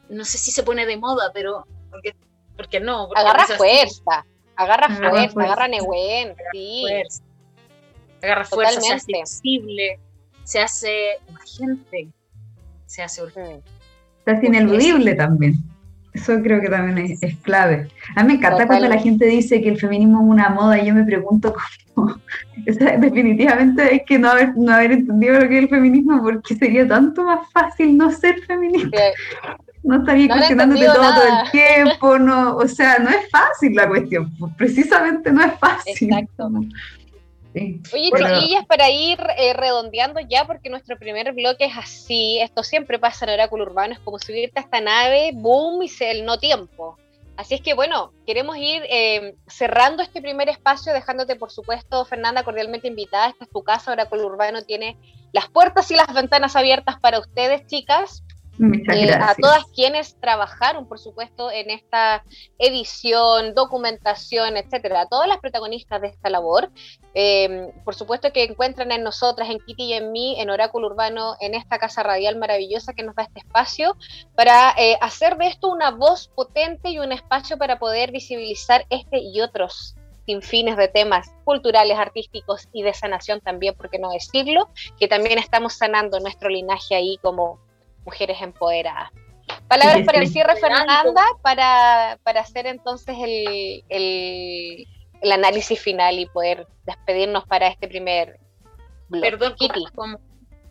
[0.09, 2.15] no sé si se pone de moda, pero porque,
[2.57, 3.09] porque no.
[3.15, 6.85] agarra fuerza, agarra, fuerza, agarra Nehuen, sí.
[8.23, 10.01] Agarra fuerza, se hace visible,
[10.47, 12.09] se hace urgente,
[12.87, 13.69] se hace urgente.
[14.25, 15.57] Se hace ineludible también.
[16.15, 17.89] Eso creo que también es, clave.
[18.15, 20.87] A mí me encanta cuando la gente dice que el feminismo es una moda y
[20.87, 21.53] yo me pregunto
[21.95, 22.15] cómo.
[22.65, 26.87] definitivamente es que no haber, no haber entendido lo que es el feminismo porque sería
[26.87, 28.99] tanto más fácil no ser feminista.
[29.83, 34.33] No estaría cuestionándote todo, todo el tiempo, no, o sea, no es fácil la cuestión,
[34.57, 36.13] precisamente no es fácil.
[36.13, 36.51] Exacto.
[37.93, 42.99] Oye, chiquillas, para ir eh, redondeando ya, porque nuestro primer bloque es así, esto siempre
[42.99, 46.39] pasa en Oráculo Urbano, es como subirte a esta nave, boom, y se el no
[46.39, 46.99] tiempo.
[47.37, 52.45] Así es que bueno, queremos ir eh, cerrando este primer espacio, dejándote por supuesto, Fernanda,
[52.45, 53.29] cordialmente invitada.
[53.29, 54.97] Esta es tu casa, Oráculo Urbano tiene
[55.33, 58.23] las puertas y las ventanas abiertas para ustedes, chicas.
[58.97, 62.25] Eh, a todas quienes trabajaron, por supuesto, en esta
[62.59, 66.71] edición, documentación, etcétera, a todas las protagonistas de esta labor.
[67.15, 71.37] Em, por supuesto que encuentran en nosotras, en Kitty y en mí, en Oráculo Urbano,
[71.41, 73.97] en esta casa radial maravillosa que nos da este espacio,
[74.35, 79.19] para eh, hacer de esto una voz potente y un espacio para poder visibilizar este
[79.19, 84.11] y otros sin fines de temas culturales, artísticos y de sanación también, por qué no
[84.11, 87.61] decirlo, que también estamos sanando nuestro linaje ahí como
[88.07, 89.11] mujeres empoderadas.
[89.69, 94.87] Palabras para el cierre, Fernanda, para, para hacer entonces el, el,
[95.33, 98.39] análisis final y poder despedirnos para este primer
[99.09, 99.23] blog.
[99.23, 99.85] Perdón, Kitty.
[99.95, 100.21] Como,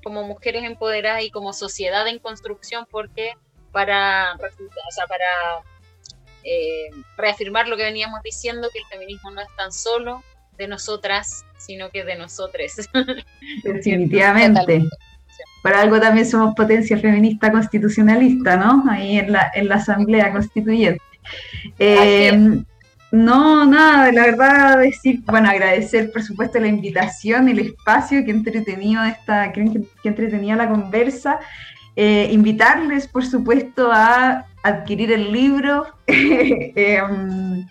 [0.03, 3.33] como mujeres empoderadas y como sociedad en construcción, porque
[3.71, 5.63] para, para
[6.43, 10.23] eh, reafirmar lo que veníamos diciendo, que el feminismo no es tan solo
[10.57, 12.89] de nosotras, sino que de nosotres.
[13.63, 14.87] Definitivamente.
[15.65, 18.83] Por algo también somos potencia feminista constitucionalista, ¿no?
[18.87, 21.01] Ahí en la, en la Asamblea Constituyente.
[21.79, 22.61] Eh,
[23.11, 29.03] no, nada, la verdad decir, bueno, agradecer por supuesto la invitación, el espacio, que entretenido
[29.05, 31.39] esta, que, que la conversa.
[31.95, 35.87] Eh, invitarles, por supuesto, a adquirir el libro.
[36.05, 37.65] Em,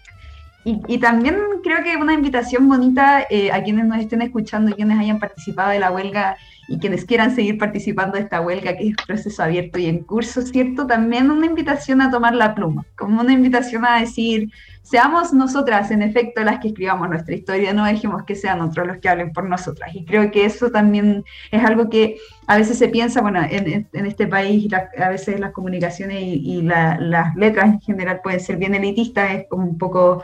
[0.64, 4.98] y, también creo que una invitación bonita eh, a quienes nos estén escuchando y quienes
[4.98, 6.36] hayan participado de la huelga
[6.68, 10.42] y quienes quieran seguir participando de esta huelga, que es proceso abierto y en curso,
[10.42, 10.86] ¿cierto?
[10.86, 14.50] También una invitación a tomar la pluma, como una invitación a decir,
[14.82, 18.98] seamos nosotras, en efecto, las que escribamos nuestra historia, no dejemos que sean otros los
[18.98, 19.94] que hablen por nosotras.
[19.94, 24.26] Y creo que eso también es algo que a veces se piensa, bueno, en, este
[24.26, 29.46] país a veces las comunicaciones y, las letras en general pueden ser bien elitistas, es
[29.48, 30.22] como un poco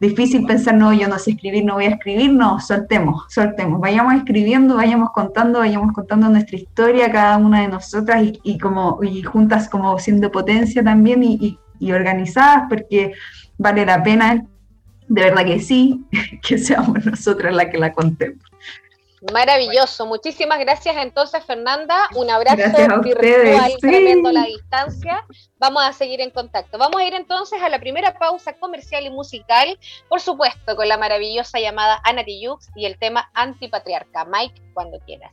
[0.00, 4.14] difícil pensar, no, yo no sé escribir, no voy a escribir, no, soltemos, soltemos, vayamos
[4.14, 9.68] escribiendo, vayamos contando, vayamos contando nuestra historia, cada una de nosotras y, como, y juntas
[9.68, 13.12] como siendo potencia también y, y, organizadas, porque
[13.56, 14.44] vale la pena,
[15.08, 16.04] de verdad que sí,
[16.46, 18.44] que seamos nosotras las que la contemos.
[19.32, 25.24] Maravilloso, muchísimas gracias entonces Fernanda, un abrazo virtual tremendo la distancia,
[25.58, 26.76] vamos a seguir en contacto.
[26.76, 30.98] Vamos a ir entonces a la primera pausa comercial y musical, por supuesto con la
[30.98, 34.26] maravillosa llamada Ana Tijoux y el tema antipatriarca.
[34.26, 35.32] Mike, cuando quieras.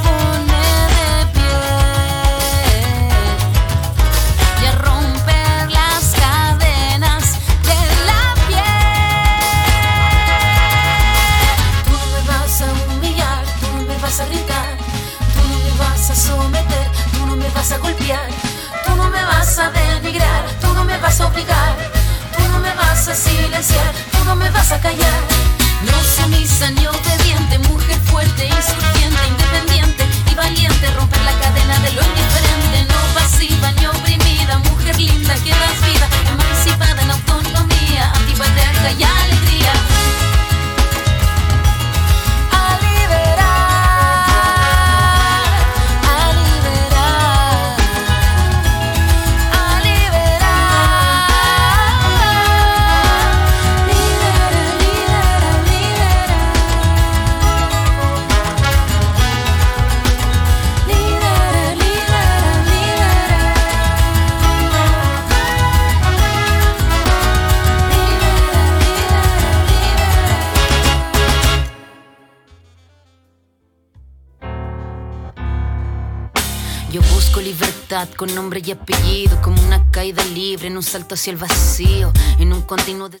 [78.41, 82.63] Nombre y apellido, como una caída libre en un salto hacia el vacío, en un
[82.63, 83.20] continuo de...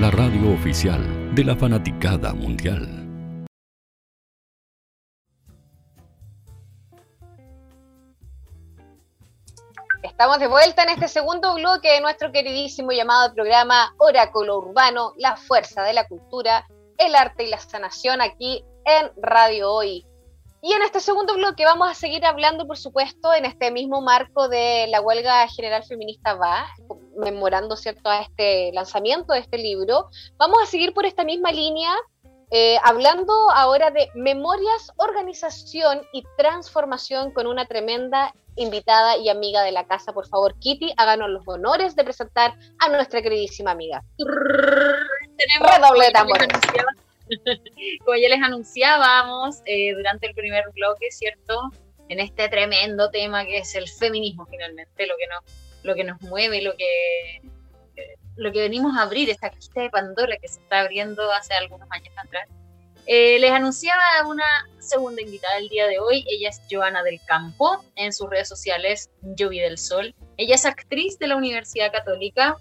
[0.00, 2.88] la radio oficial de la fanaticada mundial.
[10.02, 15.36] Estamos de vuelta en este segundo bloque de nuestro queridísimo llamado programa Oráculo Urbano, la
[15.36, 20.06] fuerza de la cultura, el arte y la sanación aquí en Radio Hoy.
[20.62, 24.48] Y en este segundo bloque vamos a seguir hablando, por supuesto, en este mismo marco
[24.48, 26.66] de la huelga general feminista va,
[27.16, 30.10] memorando cierto a este lanzamiento de este libro.
[30.36, 31.90] Vamos a seguir por esta misma línea,
[32.50, 39.72] eh, hablando ahora de memorias, organización y transformación con una tremenda invitada y amiga de
[39.72, 40.12] la casa.
[40.12, 44.02] Por favor, Kitty, háganos los honores de presentar a nuestra queridísima amiga.
[44.18, 46.48] Tenemos Redoble tambores.
[48.04, 51.70] como ya les anunciábamos eh, durante el primer bloque, ¿cierto?
[52.08, 56.20] En este tremendo tema que es el feminismo finalmente, lo que nos, lo que nos
[56.22, 57.36] mueve, lo que,
[57.96, 61.54] eh, lo que venimos a abrir, esta cajita de Pandora que se está abriendo hace
[61.54, 62.48] algunos años atrás.
[63.06, 64.44] Eh, les anunciaba una
[64.78, 66.24] segunda invitada el día de hoy.
[66.28, 70.14] Ella es Joana del Campo, en sus redes sociales Lluvia del Sol.
[70.36, 72.56] Ella es actriz de la Universidad Católica,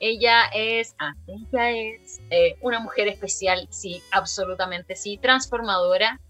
[0.00, 6.20] ella es, ah, ella es eh, una mujer especial, sí, absolutamente sí, transformadora,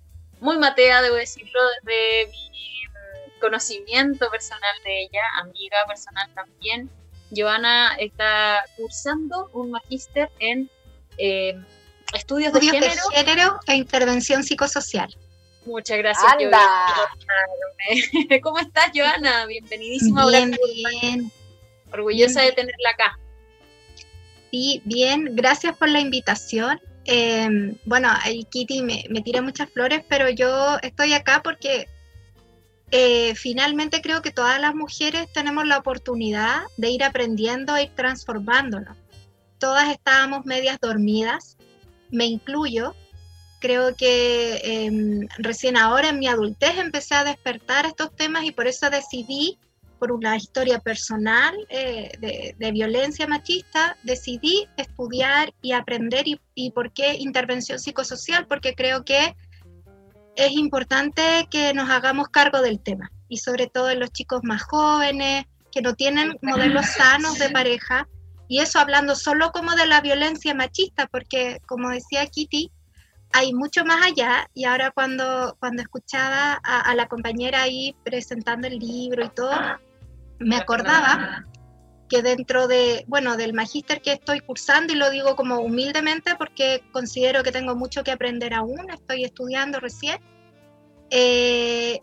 [0.41, 6.91] muy matea, debo decirlo, desde mi mm, conocimiento personal de ella, amiga personal también.
[7.35, 10.71] Joana está cursando un magíster en
[11.19, 11.59] eh,
[12.13, 13.59] estudios, de, género.
[13.67, 15.17] e intervención psicosocial.
[15.67, 16.33] Muchas gracias,
[18.43, 19.47] ¿Cómo estás, Joana?
[19.47, 20.29] Bienvenidísima.
[20.29, 20.57] Bien,
[21.01, 21.33] bien.
[21.91, 23.19] Orgullosa de tenerla acá.
[24.55, 26.81] Sí, bien, gracias por la invitación.
[27.07, 31.89] Em, bueno, el Kitty me, tira muchas flores, pero yo estoy acá porque
[32.93, 38.97] eh, finalmente creo que todas las mujeres tenemos la oportunidad de ir aprendiendo, ir transformándonos.
[39.59, 41.57] Todas estábamos medias dormidas,
[42.13, 42.95] me incluyo.
[43.61, 48.69] Creo que em, recién ahora en mi adultez empecé a despertar estos temas y por
[48.69, 49.59] eso decidí
[50.05, 57.15] por una historia personal eh, de, violencia machista, decidí estudiar y aprender y, por qué
[57.15, 59.35] intervención psicosocial, porque creo que
[60.37, 64.63] es importante que nos hagamos cargo del tema y sobre todo en los chicos más
[64.65, 68.07] jóvenes que no tienen modelos sanos de pareja
[68.47, 72.71] y eso hablando solo como de la violencia machista, porque como decía Kitty,
[73.33, 78.69] hay mucho más allá y ahora cuando, cuando escuchaba a, a, la compañera ahí presentando
[78.69, 79.51] el libro y todo,
[80.39, 81.45] me acordaba
[82.09, 86.83] que dentro de, bueno, del magíster que estoy cursando, y lo digo como humildemente porque
[86.93, 90.19] considero que tengo mucho que aprender aún, estoy estudiando recién,
[91.11, 92.01] eh,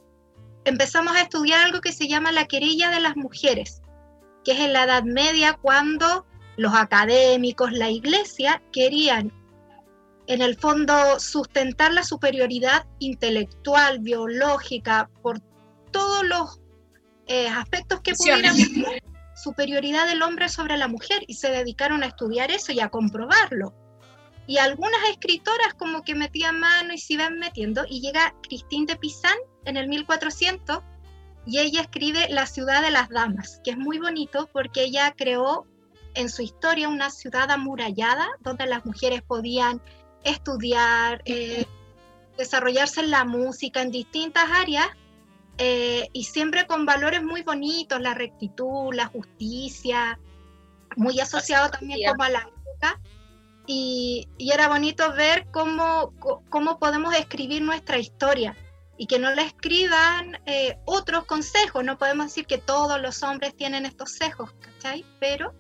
[0.66, 3.82] empezamos a estudiar algo que se llama la querella de las mujeres,
[4.44, 6.26] que es en la Edad Media cuando
[6.58, 9.32] los académicos, la iglesia, querían
[10.28, 15.40] en el fondo sustentar la superioridad intelectual, biológica, por
[15.92, 16.61] todos los
[17.32, 18.54] eh, aspectos que pudieran
[19.42, 23.74] superioridad del hombre sobre la mujer y se dedicaron a estudiar eso y a comprobarlo.
[24.48, 28.98] Y algunas escritoras como que metían mano y se iban metiendo y llega Christine de
[28.98, 30.80] Pizan en el 1400
[31.46, 35.66] y ella escribe La ciudad de las damas, que es muy bonito porque ella creó
[36.16, 39.82] en su historia una ciudad amurallada donde las mujeres podían
[40.26, 41.66] estudiar, eh,
[42.38, 44.90] desarrollarse en la música, en distintas áreas,
[45.58, 50.20] eh, y siempre con valores muy bonitos, la rectitud, la justicia,
[50.96, 53.00] muy asociado también como a la época.
[53.68, 56.14] Y, era bonito ver cómo,
[56.50, 58.56] cómo podemos escribir nuestra historia
[58.98, 61.84] y que no la escriban eh, otros consejos.
[61.84, 65.06] No podemos decir que todos los hombres tienen estos sesgos, ¿cachai?
[65.20, 65.54] Pero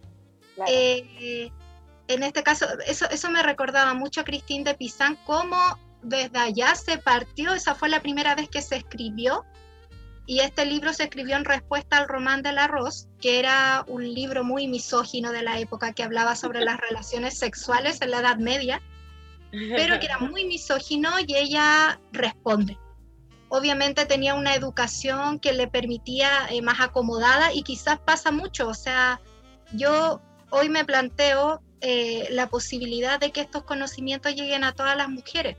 [0.67, 1.51] eh,
[2.07, 5.57] en este caso, eso, eso me recordaba mucho a Cristín de Pizán, cómo
[6.01, 9.45] desde allá se partió, esa fue la primera vez que se escribió
[10.25, 14.43] y este libro se escribió en respuesta al Román del Arroz, que era un libro
[14.43, 18.81] muy misógino de la época que hablaba sobre las relaciones sexuales en la Edad Media,
[19.51, 22.77] pero que era muy misógino y ella responde.
[23.49, 28.73] Obviamente tenía una educación que le permitía eh, más acomodada y quizás pasa mucho, o
[28.73, 29.19] sea,
[29.73, 35.09] yo hoy me planteo eh, la posibilidad de que estos conocimientos lleguen a todas las
[35.09, 35.57] mujeres,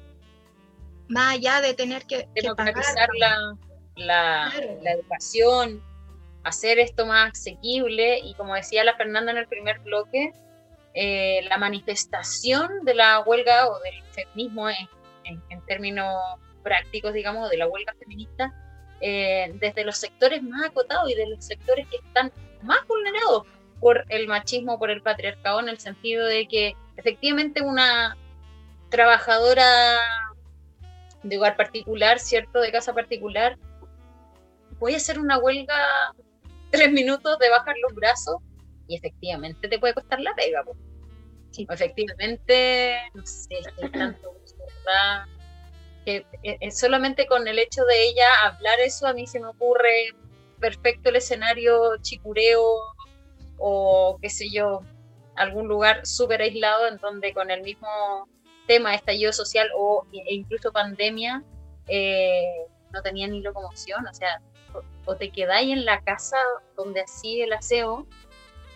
[1.08, 2.82] más allá de tener que, que pagar
[3.18, 3.58] la,
[3.96, 5.82] educación,
[6.44, 10.32] hacer esto más asequible y como decía la Fernanda en el primer bloque,
[10.94, 16.20] eh, la manifestación de la huelga o del feminismo en, términos
[16.62, 18.52] prácticos, digamos, de la huelga feminista,
[19.00, 22.32] eh, desde los sectores más acotados y de los sectores que están
[22.62, 23.46] más vulnerados
[23.80, 28.16] por el machismo, por el patriarcado, en el sentido de que efectivamente una
[28.90, 29.98] trabajadora
[31.22, 32.60] de hogar particular, ¿cierto?
[32.60, 33.56] De casa particular,
[34.82, 35.76] voy a hacer una huelga
[36.70, 38.36] tres minutos de bajar los brazos
[38.88, 40.64] y efectivamente te puede costar la pega.
[41.56, 43.60] efectivamente, no sé,
[43.92, 45.24] tanto ¿verdad?
[46.04, 50.16] que eh, solamente con el hecho de ella hablar eso a mí se me ocurre
[50.58, 52.64] perfecto el escenario chicureo
[53.58, 54.80] o qué sé yo,
[55.36, 58.28] algún lugar súper aislado en donde con el mismo
[58.66, 61.44] tema estallido social o e incluso pandemia
[61.86, 64.40] eh, no tenía ni locomoción, o sea,
[65.06, 66.36] o, te quedáis en la casa
[66.76, 68.06] donde así el aseo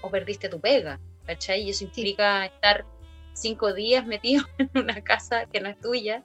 [0.03, 1.63] o perdiste tu pega, ¿cachai?
[1.63, 2.85] Y eso implica estar
[3.33, 6.23] cinco días metido en una casa que no es tuya,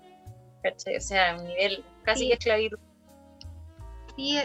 [0.63, 0.97] ¿cachai?
[0.97, 2.79] O sea, un nivel casi esclavitud.
[4.15, 4.37] Sí,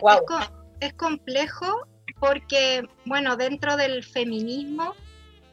[0.81, 1.87] es complejo
[2.19, 4.95] porque, bueno, dentro del feminismo,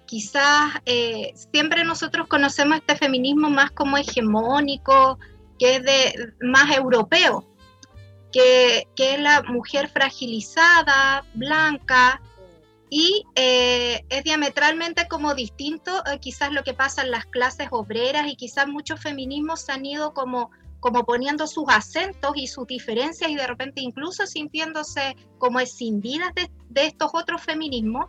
[0.06, 5.20] quizás eh, siempre nosotros conocemos este feminismo más como hegemónico,
[5.60, 7.53] que es de más europeo,
[8.34, 12.22] que, es la mujer fragilizada, blanca,
[12.90, 18.28] y eh, es diametralmente como distinto eh, quizás lo que pasa en las clases obreras
[18.28, 20.52] y quizás muchos feminismos se han ido como
[20.84, 26.86] como poniendo sus acentos y sus diferencias y de repente incluso sintiéndose como escindidas de,
[26.86, 28.08] estos otros feminismos.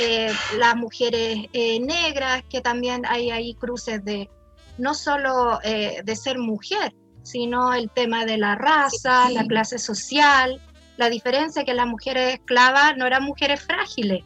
[0.00, 4.30] Eh, las mujeres eh, negras, que también hay ahí cruces de
[4.78, 6.94] no solo eh, de ser mujer,
[7.26, 10.60] sino el tema de la raza, la clase social,
[10.96, 14.24] la diferencia que las mujeres esclavas no eran mujeres frágiles,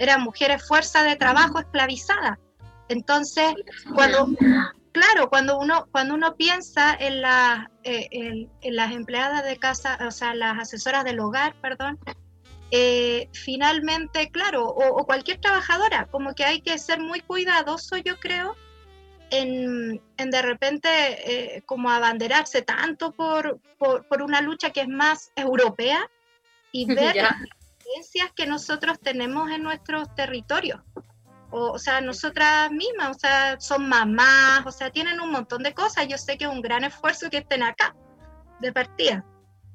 [0.00, 2.40] eran mujeres fuerza de trabajo esclavizada.
[2.88, 3.54] Entonces,
[3.94, 4.28] cuando,
[4.90, 10.10] claro, cuando uno, cuando uno piensa en, la, eh, en, las empleadas de casa, o
[10.10, 12.00] sea, las asesoras del hogar, perdón,
[12.72, 18.56] eh, finalmente, claro, o, cualquier trabajadora, como que hay que ser muy cuidadoso, yo creo,
[19.30, 26.08] en, de repente eh, como abanderarse tanto por, por, una lucha que es más europea
[26.72, 27.34] y ver las
[27.78, 30.80] diferencias que nosotros tenemos en nuestros territorios
[31.50, 36.06] o, sea, nosotras mismas, o sea, son mamás, o sea, tienen un montón de cosas.
[36.06, 37.94] Yo sé que es un gran esfuerzo que estén acá,
[38.60, 39.24] de partida.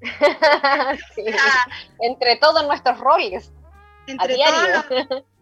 [2.00, 3.52] entre todos nuestros roles.
[4.08, 5.24] Entre, todos los,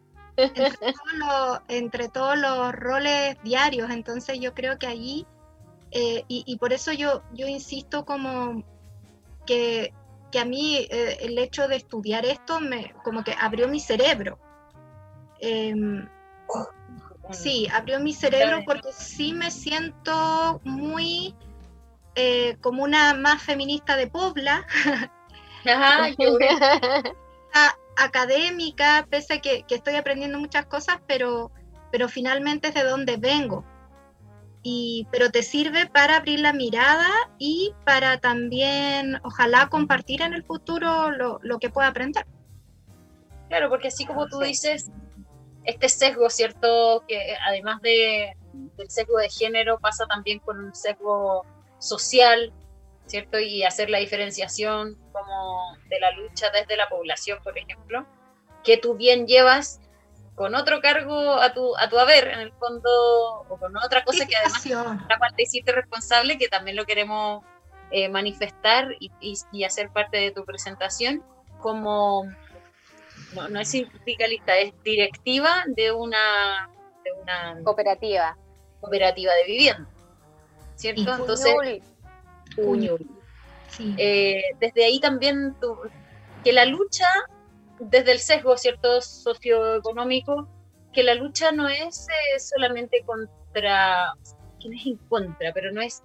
[1.67, 3.89] entre, todos los, roles diarios.
[3.89, 5.25] Entonces yo creo que allí,
[5.91, 8.63] eh, y, por eso yo, yo insisto como
[9.45, 9.93] que,
[10.31, 14.39] que a mí eh, el hecho de estudiar esto me como que abrió mi cerebro.
[15.39, 16.07] Em,
[17.31, 21.33] Sí, abrió mi cerebro porque sí me siento muy
[22.15, 24.65] eh, como una más feminista de Pobla.
[27.97, 31.51] académica, pese a que, estoy aprendiendo muchas cosas, pero,
[31.91, 33.65] pero finalmente es de donde vengo.
[34.61, 40.43] Y, pero te sirve para abrir la mirada y para también, ojalá, compartir en el
[40.43, 42.25] futuro lo, lo que pueda aprender.
[43.49, 44.89] Claro, porque así como tú dices,
[45.65, 47.03] este sesgo, ¿cierto?
[47.07, 51.45] Que además de, del sesgo de género pasa también con un sesgo
[51.79, 52.53] social,
[53.05, 53.39] ¿cierto?
[53.39, 58.05] Y hacer la diferenciación como de la lucha desde la población, por ejemplo,
[58.63, 59.79] que tú bien llevas
[60.35, 62.89] con otro cargo a tu, a tu haber, en el fondo,
[63.49, 64.65] o con otra cosa que además
[65.07, 67.43] la parte hiciste responsable, que también lo queremos
[67.91, 69.11] eh, manifestar y,
[69.51, 71.23] y hacer parte de tu presentación,
[71.59, 72.25] como
[73.33, 76.69] no, es sindicalista, es directiva de una,
[77.21, 78.37] una cooperativa.
[78.79, 79.89] cooperativa de vivienda.
[80.75, 81.15] ¿Cierto?
[81.15, 81.55] Entonces,
[83.97, 85.55] eh, desde ahí también
[86.43, 87.07] que la lucha,
[87.79, 90.47] desde el sesgo cierto socioeconómico,
[90.91, 96.03] que la lucha no es eh, solamente contra, no es en contra, pero no es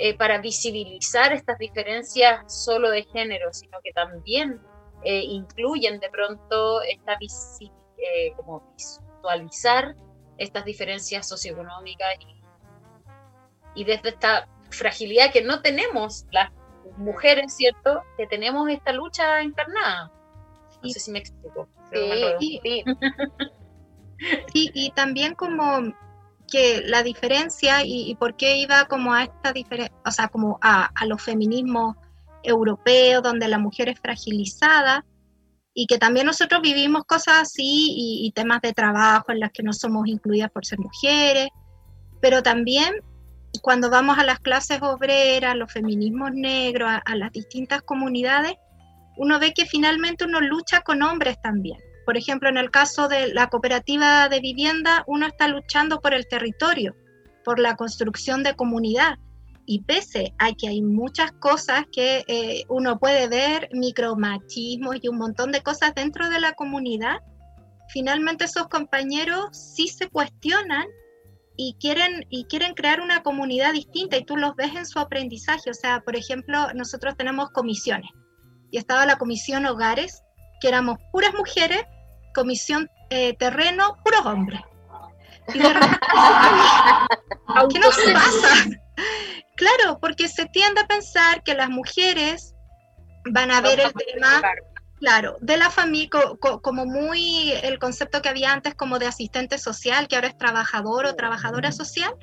[0.00, 4.60] eh, para visibilizar estas diferencias solo de género, sino que también
[5.02, 9.96] eh, incluyen de pronto esta eh, como visualizar
[10.36, 12.14] estas diferencias socioeconómicas
[13.74, 16.50] y, desde esta fragilidad que no tenemos las
[16.96, 18.02] mujeres, ¿cierto?
[18.16, 20.10] Que tenemos esta lucha encarnada.
[20.82, 21.68] No sé si me explico.
[24.52, 25.94] Sí, y también como
[26.50, 30.90] que la diferencia y, por qué iba como a esta diferencia, o sea, como a,
[30.92, 31.94] a los feminismos
[32.42, 35.04] europeo, donde la mujer es fragilizada
[35.80, 39.72] y que también nosotros vivimos cosas así y, temas de trabajo en las que no
[39.72, 41.48] somos incluidas por ser mujeres,
[42.20, 42.94] pero también
[43.62, 48.54] cuando vamos a las clases obreras, los feminismos negros, a, las distintas comunidades,
[49.16, 51.78] uno ve que finalmente uno lucha con hombres también.
[52.04, 56.26] Por ejemplo, en el caso de la cooperativa de vivienda, uno está luchando por el
[56.26, 56.94] territorio,
[57.44, 59.16] por la construcción de comunidad
[59.70, 65.18] y pese a que hay muchas cosas que eh, uno puede ver, micromachismo y un
[65.18, 67.18] montón de cosas dentro de la comunidad,
[67.92, 70.86] finalmente esos compañeros sí se cuestionan
[71.60, 75.70] y, quieren, y quieren crear una comunidad distinta y tú los ves en su aprendizaje.
[75.70, 78.10] O sea, por ejemplo, nosotros tenemos comisiones
[78.70, 80.22] y estaba la comisión hogares,
[80.60, 81.82] que éramos puras mujeres,
[82.32, 84.60] comisión eh, terreno, puros hombres.
[85.52, 85.98] Y de repente,
[87.72, 88.70] ¿qué nos pasa?
[89.56, 92.54] Claro, porque se tiende a pensar que las mujeres
[93.32, 94.42] van a ver el tema,
[94.98, 96.10] claro, de la familia,
[96.62, 101.06] como muy el concepto que había antes como de asistente social, que ahora es trabajador
[101.06, 102.14] o trabajadora social,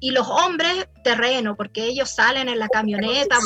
[0.00, 3.38] y los hombres terreno, porque ellos salen en la camioneta,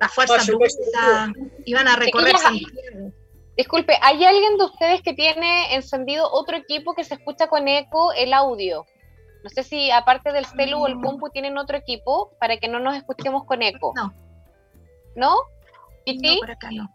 [0.00, 1.32] la fuerza bruta,
[1.64, 2.36] iban a recorrer
[3.56, 8.12] Disculpe, ¿hay alguien de ustedes que tiene encendido otro equipo que se escucha con eco
[8.12, 8.84] el audio?
[9.44, 12.80] No sé si aparte del celu o el compu tienen otro equipo para que no
[12.80, 13.92] nos escuchemos con eco.
[13.94, 14.12] No.
[15.14, 15.36] ¿No?
[16.04, 16.40] ¿Y sí?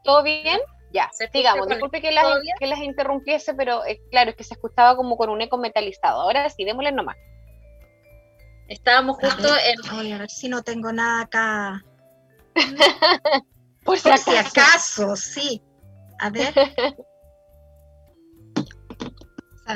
[0.04, 0.60] ¿Todo bien?
[0.92, 1.68] Ya, sigamos.
[1.68, 2.26] Disculpe que las,
[2.60, 6.22] que las interrumpiese, pero eh, claro, es que se escuchaba como con un eco metalizado.
[6.22, 7.18] Ahora sí, démosle nomás.
[8.68, 10.14] Estábamos justo en.
[10.14, 11.86] a ver si no tengo nada acá.
[13.84, 15.16] Por, si, acaso.
[15.16, 15.62] sí.
[16.20, 16.54] A ver.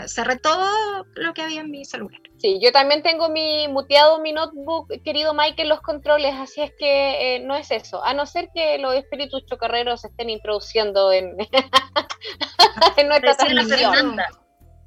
[0.07, 2.19] cerré todo lo que había en mi celular.
[2.37, 6.71] Sí, yo también tengo mi muteado mi notebook, querido Mike, en los controles, así es
[6.77, 11.11] que eh, no es eso, a no ser que los espíritus chocarreros se estén introduciendo
[11.11, 11.37] en,
[12.97, 14.17] en nuestra transmisión.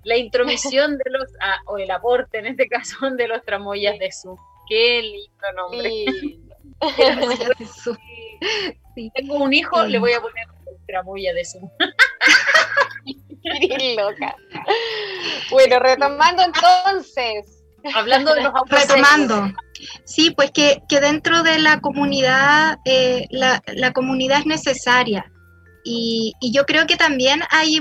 [0.04, 4.12] La intromisión de los, ah, o el aporte en este caso, de los tramoyas de
[4.12, 4.36] Zoom.
[4.68, 5.90] Qué lindo nombre.
[5.90, 6.40] Sí.
[9.14, 10.46] Tengo un hijo, le voy a poner
[10.86, 11.68] tramoya de Zoom.
[13.96, 14.36] loca.
[15.50, 17.64] Bueno, retomando entonces.
[17.94, 19.52] Hablando de los Retomando.
[20.04, 25.30] Sí, pues que, dentro de la comunidad, eh, la, comunidad es necesaria.
[25.84, 27.78] Y, yo creo que también hay,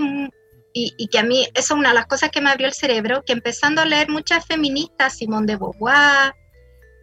[0.73, 3.23] y, que a mí, eso es una de las cosas que me abrió el cerebro,
[3.25, 6.33] que empezando a leer muchas feministas, Simone de Beauvoir,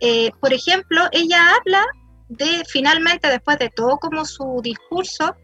[0.00, 1.84] eh, por ejemplo, ella habla
[2.28, 5.36] de, finalmente, después de todo como su discurso,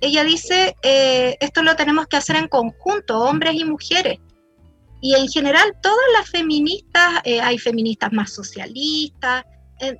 [0.00, 4.18] ella dice, eh, esto lo tenemos que hacer en conjunto, hombres y mujeres.
[5.00, 9.44] Y en general, todas las feministas, eh, hay feministas más socialistas,
[9.78, 9.98] en,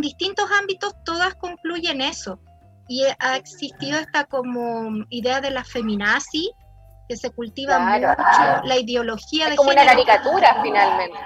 [0.00, 2.40] distintos ámbitos todas concluyen eso.
[2.88, 6.50] Y ha existido esta como idea de la feminazi,
[7.08, 8.06] que se cultiva mucho,
[8.64, 9.92] la ideología de como género.
[9.92, 11.18] una caricatura, finalmente.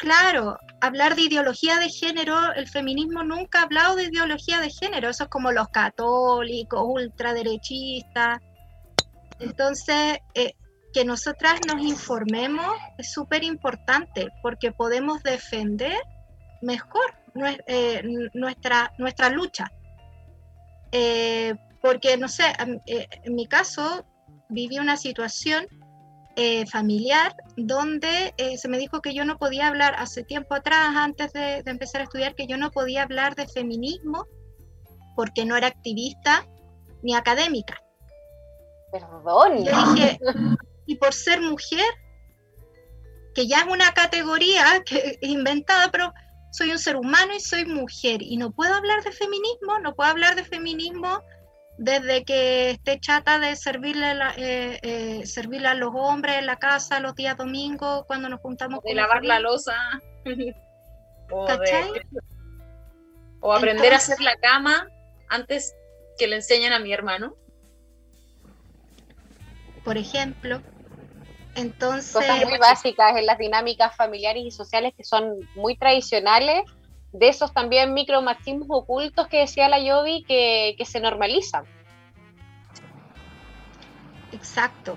[0.00, 5.10] Claro, hablar de ideología de género, el feminismo nunca ha hablado de ideología de género,
[5.10, 8.40] eso es como los católicos, ultraderechistas.
[9.40, 10.54] Entonces, eh,
[10.94, 16.00] que nosotras nos informemos es súper importante porque podemos defender
[16.62, 17.14] mejor
[17.66, 19.70] eh, nuestra, nuestra lucha.
[20.92, 22.44] Eh, porque, no sé,
[22.86, 24.06] en mi caso
[24.48, 25.66] viví una situación
[26.36, 30.94] eh, familiar donde eh, se me dijo que yo no podía hablar hace tiempo atrás,
[30.96, 34.26] antes de, empezar a estudiar, que yo no podía hablar de feminismo
[35.16, 36.46] porque no era activista
[37.02, 37.82] ni académica.
[38.92, 39.64] Perdón.
[39.64, 40.18] Yo dije,
[40.86, 41.84] y por ser mujer,
[43.34, 46.12] que ya es una categoría que, inventada, pero
[46.52, 50.10] soy un ser humano y soy mujer y no puedo hablar de feminismo, no puedo
[50.10, 51.22] hablar de feminismo
[51.80, 57.00] desde que esté chata de servirle, eh, eh, servirle a los hombres en la casa
[57.00, 58.82] los días domingos cuando nos juntamos.
[58.84, 59.74] De lavar la, losa.
[61.30, 61.48] o,
[63.40, 64.88] o aprender a hacer la cama
[65.30, 65.74] antes
[66.18, 67.34] que le enseñan a mi hermano.
[69.82, 70.60] Por ejemplo.
[71.54, 72.12] Entonces.
[72.12, 76.60] Cosas muy básicas en las dinámicas familiares y sociales que son muy tradicionales
[77.12, 81.64] de esos también micromaxismos ocultos que decía la Yobi que, se normalizan.
[84.32, 84.96] Exacto.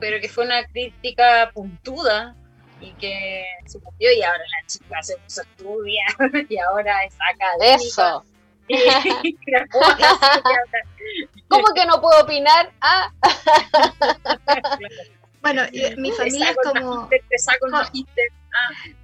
[0.00, 2.34] pero que fue una crítica puntuda
[2.80, 6.08] y que se cumplió y ahora la chica se puso a estudiar
[6.48, 7.76] y ahora es académica.
[7.76, 8.24] Eso.
[11.48, 12.72] ¿Cómo que no puedo opinar?
[12.80, 13.12] Ah.
[15.44, 15.60] Bueno,
[15.98, 17.06] mi familia es como...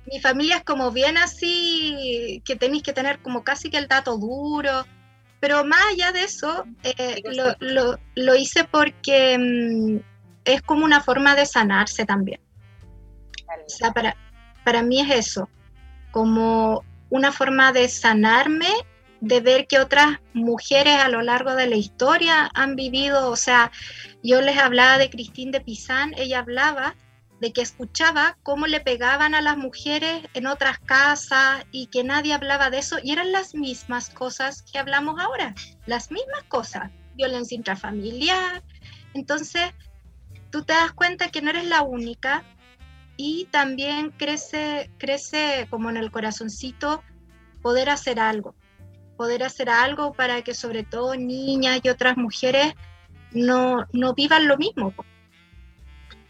[0.06, 4.16] Mi familia es como bien así, que tenéis que tener como casi que el dato
[4.16, 4.86] duro,
[5.40, 7.22] pero más allá de eso, eh,
[8.14, 9.96] lo, hice porque mm,
[10.44, 12.40] es como una forma de sanarse también.
[13.48, 14.16] O sea, para,
[14.64, 15.48] para mí es eso,
[16.12, 18.68] como una forma de sanarme
[19.20, 23.70] de ver que otras mujeres a lo largo de la historia han vivido, o sea,
[24.22, 26.94] yo les hablaba de Cristín de Pizán, ella hablaba
[27.40, 32.34] de que escuchaba cómo le pegaban a las mujeres en otras casas y que nadie
[32.34, 35.54] hablaba de eso y eran las mismas cosas que hablamos ahora,
[35.86, 38.62] las mismas cosas, violencia intrafamiliar.
[39.14, 39.72] Entonces,
[40.50, 42.44] tú te das cuenta que no eres la única
[43.16, 47.02] y también crece, crece como en el corazoncito
[47.62, 48.54] poder hacer algo,
[49.16, 52.74] poder hacer algo para que sobre todo niñas y otras mujeres
[53.32, 54.94] no, no vivan lo mismo.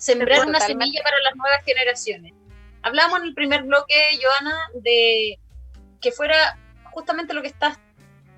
[0.01, 2.33] Sembrar una semilla para las nuevas generaciones.
[2.81, 5.39] Hablamos en el primer bloque, Joana, de
[6.01, 7.79] que fuera justamente lo que estás,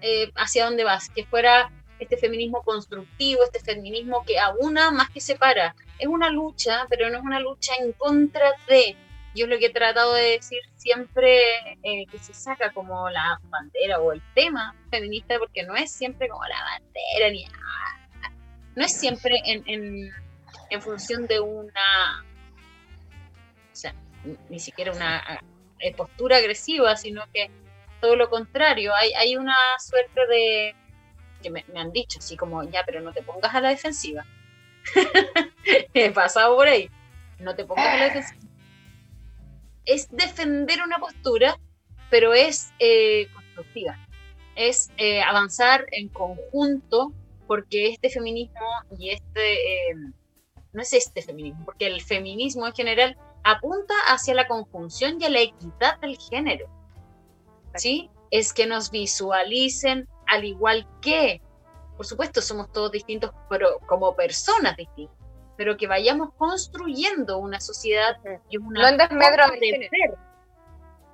[0.00, 5.20] eh, hacia dónde vas, que fuera este feminismo constructivo, este feminismo que aúna más que
[5.20, 5.76] separa.
[6.00, 8.96] Es una lucha, pero no es una lucha en contra de.
[9.36, 11.38] Yo lo que he tratado de decir siempre
[11.84, 16.28] eh, que se saca como la bandera o el tema feminista, porque no es siempre
[16.28, 17.46] como la bandera ni.
[18.74, 20.12] No es siempre en, en,
[20.72, 22.24] en función de una.
[23.72, 23.94] O sea,
[24.48, 25.40] ni siquiera una
[25.78, 27.50] eh, postura agresiva, sino que
[28.00, 28.94] todo lo contrario.
[28.94, 30.74] Hay, hay una suerte de
[31.42, 34.24] que me, han dicho, así como, ya, pero no te pongas a la defensiva.
[35.94, 36.88] He pasado por ahí.
[37.38, 38.40] No te pongas a la defensiva.
[39.84, 41.58] Es defender una postura,
[42.10, 43.98] pero es eh, constructiva.
[44.54, 47.12] Es eh, avanzar en conjunto,
[47.46, 48.66] porque este feminismo
[48.98, 49.94] y este,
[50.72, 55.30] no es este feminismo, porque el feminismo en general apunta hacia la conjunción y a
[55.30, 56.66] la equidad del género.
[57.74, 58.10] ¿Sí?
[58.30, 61.42] Es que nos visualicen al igual que,
[61.96, 65.16] por supuesto, somos todos distintos, pero como personas distintas,
[65.56, 68.16] pero que vayamos construyendo una sociedad
[68.48, 68.82] y una...
[68.82, 70.18] No en desmedro del género.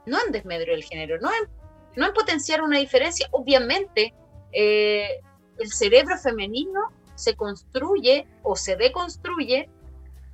[0.06, 1.48] No en desmedro del género, no en,
[1.96, 3.26] no en potenciar una diferencia.
[3.32, 4.14] Obviamente,
[4.52, 5.20] eh,
[5.58, 9.68] el cerebro femenino se construye o se deconstruye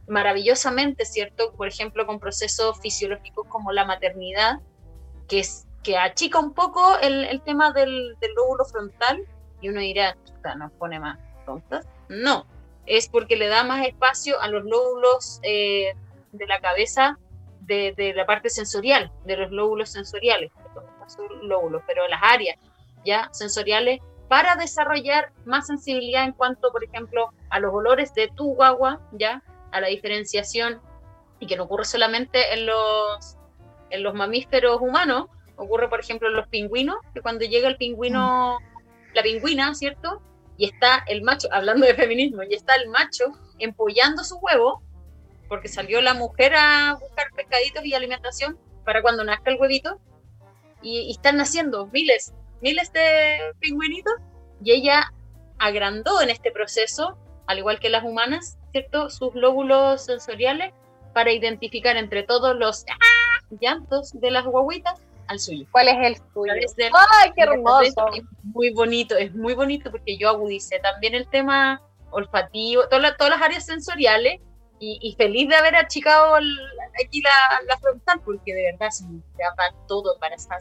[0.07, 1.53] maravillosamente, ¿cierto?
[1.53, 4.61] Por ejemplo, con procesos fisiológicos como la maternidad,
[5.28, 9.22] que es que achica un poco el, el tema del, del, lóbulo frontal
[9.61, 10.16] y uno dirá,
[10.57, 11.87] nos pone más tontas.
[12.09, 12.47] No,
[12.87, 15.95] es porque le da más espacio a los lóbulos eh,
[16.32, 17.18] de la cabeza
[17.61, 20.53] de, de, la parte sensorial, de los lóbulos sensoriales,
[21.43, 22.59] lóbulos, pero las áreas
[23.05, 28.55] ya sensoriales para desarrollar más sensibilidad en cuanto, por ejemplo, a los olores de tu
[28.55, 30.81] guagua, ya, a la diferenciación,
[31.41, 33.37] y que no ocurre solamente en los,
[33.91, 38.59] en los mamíferos humanos, Ocurre, por ejemplo, en los pingüinos, que cuando llega el pingüino,
[39.14, 40.20] la pingüina, ¿cierto?
[40.57, 44.83] Y está el macho, hablando de feminismo, y está el macho empollando su huevo,
[45.49, 50.01] porque salió la mujer a buscar pescaditos y alimentación para cuando nazca el huevito,
[50.83, 52.35] y, y están naciendo miles,
[52.65, 54.15] miles de pingüinitos,
[54.62, 55.12] y ella
[55.59, 59.11] agrandó en este proceso, al igual que las humanas, ¿cierto?
[59.11, 60.73] Sus lóbulos sensoriales
[61.12, 63.55] para identificar entre todos los ¡ah!
[63.61, 65.67] llantos de las guaguitas al suyo.
[65.71, 66.53] ¿Cuál es el suyo?
[67.23, 68.09] ¡Ay, qué hermoso!
[68.15, 73.31] Es muy bonito, es muy bonito porque yo agudicé también el tema olfativo, todas, todas
[73.39, 74.41] las áreas sensoriales
[74.79, 76.59] y, y, feliz de haber achicado el,
[77.05, 77.31] aquí la,
[77.67, 80.61] la, frontal porque de verdad se me daba todo para estar,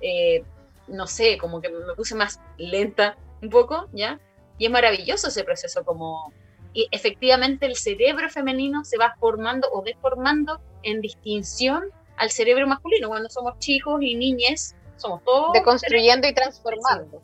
[0.00, 0.44] eh,
[0.90, 4.20] no sé, como que me puse más lenta un poco, ¿ya?
[4.58, 6.32] Y es maravilloso ese proceso como...
[6.72, 11.84] Y efectivamente el cerebro femenino se va formando o deformando en distinción
[12.16, 13.08] al cerebro masculino.
[13.08, 15.52] Cuando somos chicos y niñes, somos todos.
[15.52, 17.22] Deconstruyendo y transformando.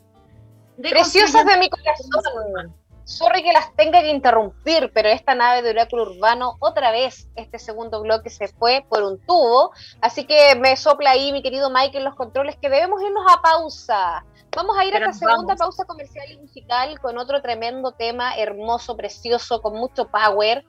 [0.77, 2.75] De Preciosas de mi corazón.
[3.07, 7.61] Sorry que las tenga que interrumpir, pero esta nave de oráculo urbano, otra vez, este
[7.61, 9.71] segundo bloque se fue por un tubo.
[10.01, 13.41] Así que me sopla ahí, mi querido Mike, en los controles, que debemos irnos a
[13.41, 14.25] pausa.
[14.57, 18.97] Vamos a ir a esta segunda pausa comercial y musical con otro tremendo tema, hermoso,
[18.97, 20.65] precioso, con mucho power.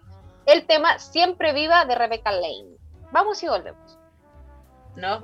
[0.45, 2.77] El tema Siempre Viva de Rebecca Lane.
[3.11, 3.97] Vamos y volvemos.
[4.95, 5.23] No.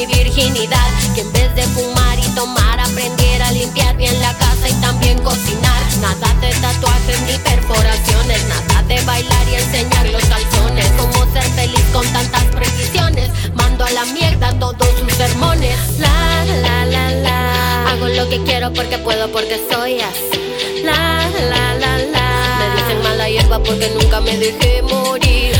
[0.00, 0.88] mi virginidad.
[1.14, 5.18] Que en vez de fumar y tomar aprendiera a limpiar bien la casa y también
[5.18, 5.80] cocinar.
[6.00, 10.86] Nada de tatuajes ni perforaciones, nada de bailar y enseñar los calzones.
[10.96, 13.30] Cómo ser feliz con tantas precisiones.
[13.54, 15.76] Mando a la mierda todos sus sermones.
[15.98, 17.90] La la la la.
[17.90, 20.82] Hago lo que quiero porque puedo, porque soy así.
[20.82, 22.28] La la la la.
[22.58, 25.59] Me dicen mala hierba porque nunca me dejé morir.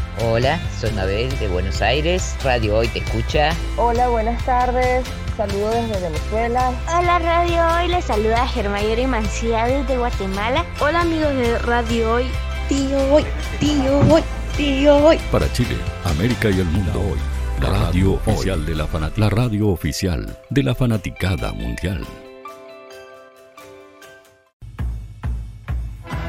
[0.19, 2.35] Hola, soy Mabel de Buenos Aires.
[2.43, 3.55] Radio Hoy te escucha.
[3.77, 5.05] Hola, buenas tardes.
[5.37, 6.71] Saludos desde Venezuela.
[6.97, 10.65] Hola Radio Hoy, les saluda Germayori Mancía desde Guatemala.
[10.79, 12.25] Hola amigos de Radio Hoy.
[12.69, 13.25] Tío Hoy,
[13.59, 14.21] tío Hoy,
[14.57, 15.17] tío Hoy.
[15.31, 17.19] Para Chile, América y el mundo hoy.
[17.61, 22.05] La radio oficial de la fanat- la radio oficial de la fanaticada mundial.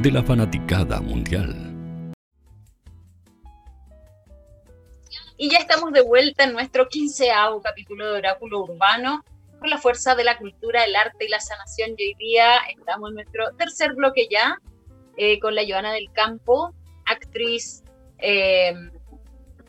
[0.00, 1.54] de la fanaticada mundial.
[5.36, 9.24] Y ya estamos de vuelta en nuestro quinceavo capítulo de Oráculo Urbano
[9.58, 11.94] con la fuerza de la cultura, el arte y la sanación.
[11.96, 14.58] Y hoy día estamos en nuestro tercer bloque ya
[15.16, 16.72] eh, con la Joana del Campo,
[17.04, 17.82] actriz,
[18.18, 18.74] eh,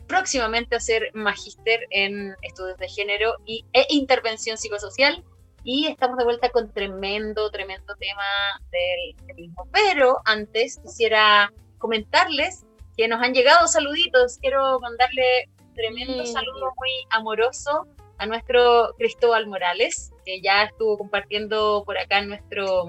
[0.06, 5.24] próximamente a ser magíster en estudios de género y, e intervención psicosocial.
[5.62, 9.68] Y estamos de vuelta con tremendo, tremendo tema del feminismo.
[9.72, 12.64] Pero antes quisiera comentarles
[12.96, 14.38] que nos han llegado saluditos.
[14.40, 17.86] Quiero mandarle tremendo saludo muy amoroso
[18.18, 22.86] a nuestro Cristóbal Morales, que ya estuvo compartiendo por acá en nuestro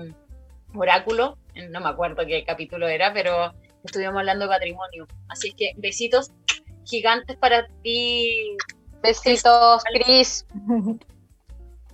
[0.74, 1.38] oráculo.
[1.70, 3.54] No me acuerdo qué capítulo era, pero
[3.84, 5.08] estuvimos hablando de patrimonio.
[5.30, 6.32] Así que besitos
[6.86, 8.58] gigantes para ti.
[9.02, 10.46] Besitos, Cris.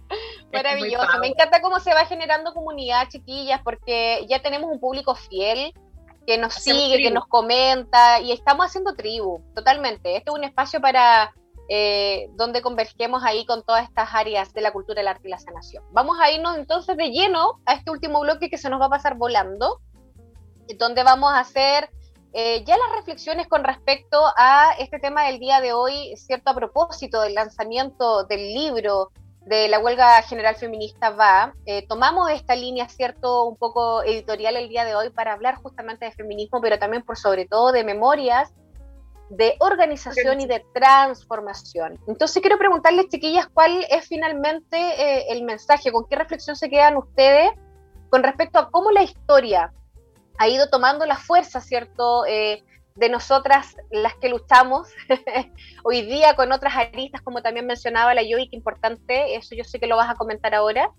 [0.53, 5.73] Maravilloso, me encanta cómo se va generando comunidad, chiquillas, porque ya tenemos un público fiel
[6.25, 7.15] que nos Hacemos sigue, que tribu.
[7.15, 10.15] nos comenta, y estamos haciendo tribu, totalmente.
[10.15, 11.33] Este es un espacio para
[11.69, 15.39] eh, donde convergemos ahí con todas estas áreas de la cultura, el arte y la
[15.39, 15.83] sanación.
[15.91, 18.89] Vamos a irnos entonces de lleno a este último bloque que se nos va a
[18.89, 19.79] pasar volando,
[20.77, 21.89] donde vamos a hacer
[22.33, 26.51] eh, ya las reflexiones con respecto a este tema del día de hoy, ¿cierto?
[26.51, 29.11] A propósito del lanzamiento del libro
[29.47, 33.45] de la huelga general feminista va, eh, tomamos esta línea, ¿cierto?
[33.45, 37.17] Un poco editorial el día de hoy para hablar justamente de feminismo, pero también por
[37.17, 38.53] sobre todo de memorias,
[39.29, 41.97] de organización y de transformación.
[42.07, 45.93] Entonces quiero preguntarles, chiquillas, ¿cuál es finalmente eh, el mensaje?
[45.93, 47.49] ¿Con qué reflexión se quedan ustedes
[48.09, 49.71] con respecto a cómo la historia
[50.39, 52.25] ha ido tomando la fuerza, ¿cierto?
[52.25, 52.65] Eh,
[52.97, 54.89] de nosotras, las que luchamos
[55.83, 59.79] hoy día con otras aristas, como también mencionaba la Yoy, que importante, eso yo sé
[59.79, 60.91] que lo vas a comentar ahora.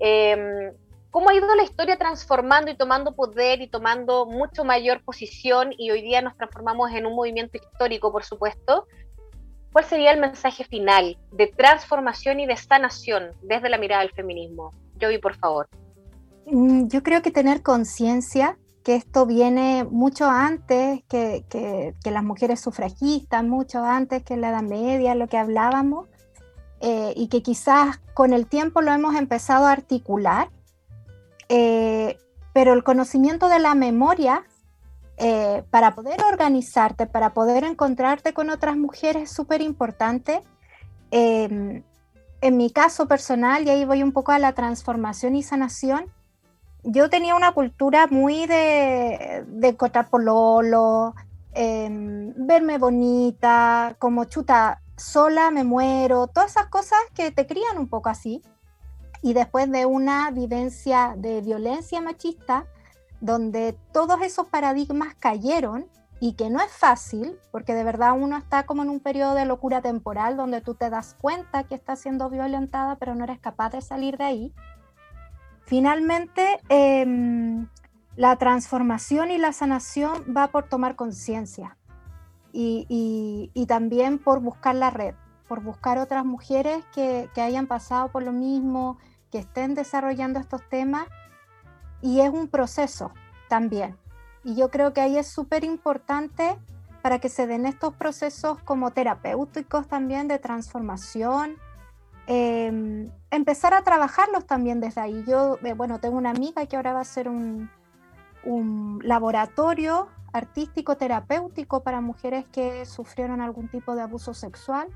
[0.00, 0.72] Eh,
[1.10, 5.92] ¿Cómo ha ido la historia transformando y tomando poder y tomando mucho mayor posición y
[5.92, 8.88] hoy día nos transformamos en un movimiento histórico, por supuesto?
[9.72, 14.74] ¿Cuál sería el mensaje final de transformación y de sanación desde la mirada del feminismo?
[14.98, 15.68] Yoy, por favor.
[16.46, 22.60] Mm, Yo creo que tener conciencia que esto viene mucho antes que, que- las mujeres
[22.60, 26.06] sufragistas, mucho antes que la Edad Media, lo que hablábamos,
[26.80, 30.50] eh, y que quizás con el tiempo lo hemos empezado a articular,
[31.48, 32.18] eh,
[32.52, 34.44] pero el conocimiento de la memoria
[35.16, 40.42] eh, para poder organizarte, para poder encontrarte con otras mujeres es súper importante.
[41.10, 41.82] Eh,
[42.40, 46.12] en mi caso personal, y ahí voy un poco a la transformación y sanación,
[46.84, 51.14] yo tenía una cultura muy de, de encontrar pololo,
[51.52, 57.88] em, verme bonita, como chuta, sola me muero, todas esas cosas que te crían un
[57.88, 58.42] poco así.
[59.22, 62.66] Y después de una vivencia de violencia machista,
[63.20, 65.86] donde todos esos paradigmas cayeron
[66.20, 69.46] y que no es fácil, porque de verdad uno está como en un periodo de
[69.46, 73.70] locura temporal donde tú te das cuenta que estás siendo violentada, pero no eres capaz
[73.70, 74.52] de salir de ahí.
[75.64, 77.68] Finalmente, em,
[78.16, 81.76] la transformación y la sanación va por tomar conciencia
[82.52, 85.14] y, también por buscar la red,
[85.48, 88.98] por buscar otras mujeres que, que hayan pasado por lo mismo,
[89.32, 91.06] que estén desarrollando estos temas
[92.00, 93.12] y es un proceso
[93.48, 93.96] también.
[94.44, 96.56] Y yo creo que ahí es súper importante
[97.02, 101.56] para que se den estos procesos como terapéuticos también de transformación,
[102.26, 105.24] eh, empezar a trabajarlos también desde ahí.
[105.26, 107.70] Yo, eh, bueno, tengo una amiga que ahora va a hacer un,
[108.44, 114.88] un laboratorio artístico terapéutico para mujeres que sufrieron algún tipo de abuso sexual.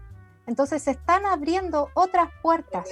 [0.47, 2.89] Entonces se están abriendo otras puertas,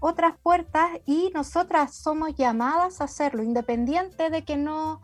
[0.00, 5.00] otras puertas y nosotras somos llamadas a hacerlo, independiente de que no,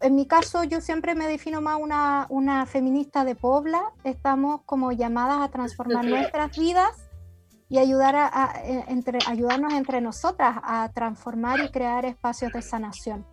[0.00, 4.90] en mi caso yo siempre me defino más una, una feminista de Pobla, estamos como
[4.90, 7.05] llamadas a transformar nuestras vidas
[7.68, 12.62] y ayudar a, a- e- entre, ayudarnos entre nosotras a transformar y crear espacios de
[12.62, 13.26] sanación.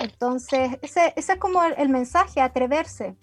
[0.00, 3.16] Entonces, ese, ese es como el, el mensaje, atreverse,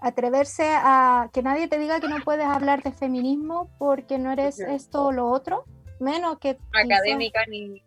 [0.00, 4.58] atreverse a que nadie te diga que no puedes hablar de feminismo porque no eres
[4.58, 5.64] esto o lo otro,
[6.00, 6.56] menos que...
[6.56, 7.82] quizás- académica ni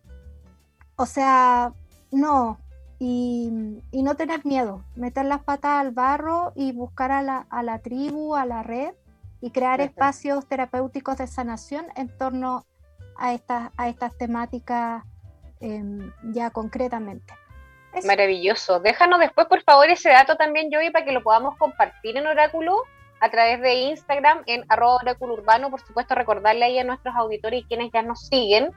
[0.95, 1.73] o sea,
[2.11, 2.59] no.
[2.99, 3.49] Y,
[3.91, 7.79] y no tener miedo, meter las patas al barro y buscar a la, a la
[7.79, 8.93] tribu, a la red
[9.41, 12.65] y crear espacios terapéuticos de sanación en torno
[13.17, 15.03] a estas, a estas temáticas
[15.59, 17.33] em, ya concretamente.
[17.93, 18.07] Eso.
[18.07, 18.79] Maravilloso.
[18.79, 22.83] Déjanos después, por favor, ese dato también, Joey, para que lo podamos compartir en Oráculo,
[23.21, 27.61] a través de Instagram en arroba oráculo urbano, por supuesto recordarle ahí a nuestros auditores
[27.61, 28.71] y quienes ya nos siguen,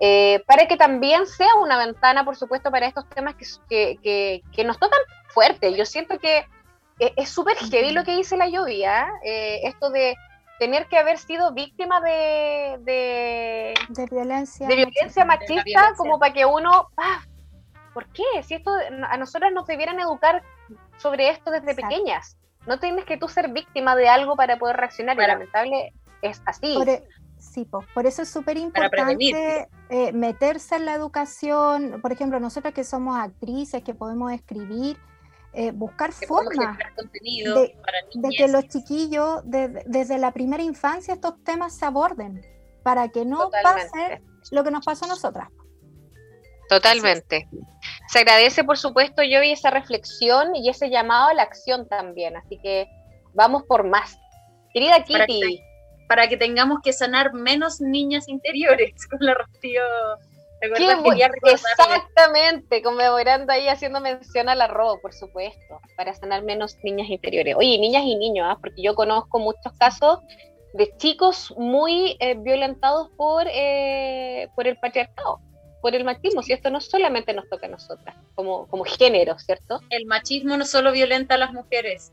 [0.00, 3.34] eh, para que también sea una ventana, por supuesto, para estos temas
[3.68, 4.98] que, que, que, nos tocan
[5.28, 5.74] fuerte.
[5.76, 6.46] Yo siento que
[7.16, 10.16] es súper heavy lo que dice la lluvia, eh, esto de
[10.58, 13.74] tener que haber sido víctima de, de,
[14.10, 17.22] violencia, de violencia machista, como para que uno, ah,
[17.92, 18.42] ¿por qué?
[18.44, 18.70] Si esto
[19.08, 20.42] a nosotras nos debieran educar
[20.98, 22.36] sobre esto desde pequeñas.
[22.66, 25.16] No tienes que tú ser víctima de algo para poder reaccionar.
[25.16, 25.92] y lamentable
[26.22, 26.74] es así.
[26.76, 27.02] Por, e,
[27.38, 32.00] sí, por eso es súper importante eh, meterse en la educación.
[32.00, 34.96] Por ejemplo, nosotros que somos actrices, que podemos escribir,
[35.54, 36.78] eh, buscar formas
[37.22, 37.74] de,
[38.36, 42.44] que los chiquillos desde la primera infancia estos temas se aborden
[42.82, 45.48] para que no pase lo que nos pasó a nosotras.
[46.68, 47.48] Totalmente.
[48.08, 52.36] Se agradece, por supuesto, yo vi esa reflexión y ese llamado a la acción también,
[52.36, 52.88] así que
[53.34, 54.16] vamos por más.
[54.72, 55.60] Querida Kitty.
[56.08, 59.82] Para que, tengamos que sanar menos niñas interiores con la Rocío.
[61.44, 67.54] Exactamente, conmemorando ahí, haciendo mención a la RO, por supuesto, para sanar menos niñas interiores.
[67.56, 68.58] Oye, niñas y niños, ¿ah?
[68.60, 70.20] porque yo conozco muchos casos
[70.74, 75.40] de chicos muy eh, violentados por, eh, por el patriarcado
[75.82, 79.80] por el machismo, si esto no solamente nos toca a nosotras, como, como género, ¿cierto?
[79.90, 82.12] El machismo no solo violenta a las mujeres.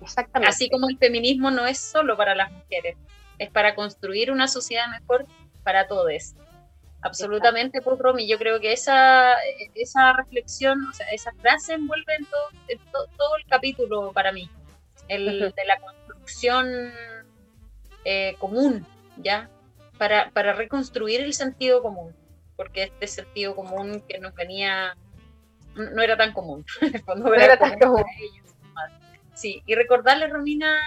[0.00, 0.48] Exactamente.
[0.48, 2.96] Así como el feminismo no es solo para las mujeres,
[3.38, 5.26] es para construir una sociedad mejor
[5.64, 6.36] para todos.
[7.04, 9.34] Absolutamente, pues Romy, yo creo que esa,
[9.74, 14.50] esa reflexión, o sea, esa frase envuelve en todo, todo, el capítulo para mí,
[15.08, 16.92] el de la construcción
[18.04, 18.86] eh, común,
[19.18, 19.48] ¿ya?
[19.98, 22.14] Para, para reconstruir el sentido común
[22.56, 24.96] porque este sentido común que nos venía
[25.74, 26.64] no era tan común.
[27.16, 28.04] no era, tan común.
[29.34, 30.78] Sí, y recordarle, Romina,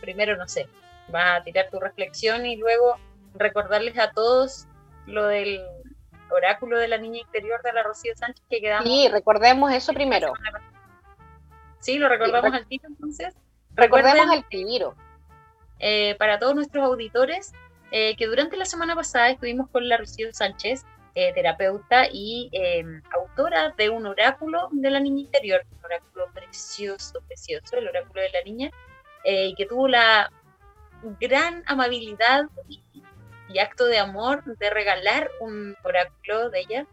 [0.00, 0.66] primero, no sé,
[1.14, 2.96] va a tirar tu reflexión y luego
[3.32, 4.66] recordarles a todos
[5.06, 5.60] lo del
[6.30, 8.84] oráculo de la niña interior de la Rocío Sánchez que quedamos.
[8.84, 10.32] Sí, recordemos eso primero.
[11.80, 13.34] Sí, lo recordamos al tiro entonces.
[13.74, 14.94] Recordemos al tiro.
[15.78, 17.52] Eh, para todos nuestros auditores,
[17.90, 20.84] eh, que durante la semana pasada estuvimos con la Rocío Sánchez,
[21.16, 27.20] eh, terapeuta y em, autora de un oráculo de la niña interior, un oráculo precioso,
[27.26, 28.70] precioso, el oráculo de la niña,
[29.24, 30.30] eh, y que tuvo la
[31.18, 32.80] gran amabilidad y,
[33.58, 36.86] acto de amor de regalar un oráculo de ella.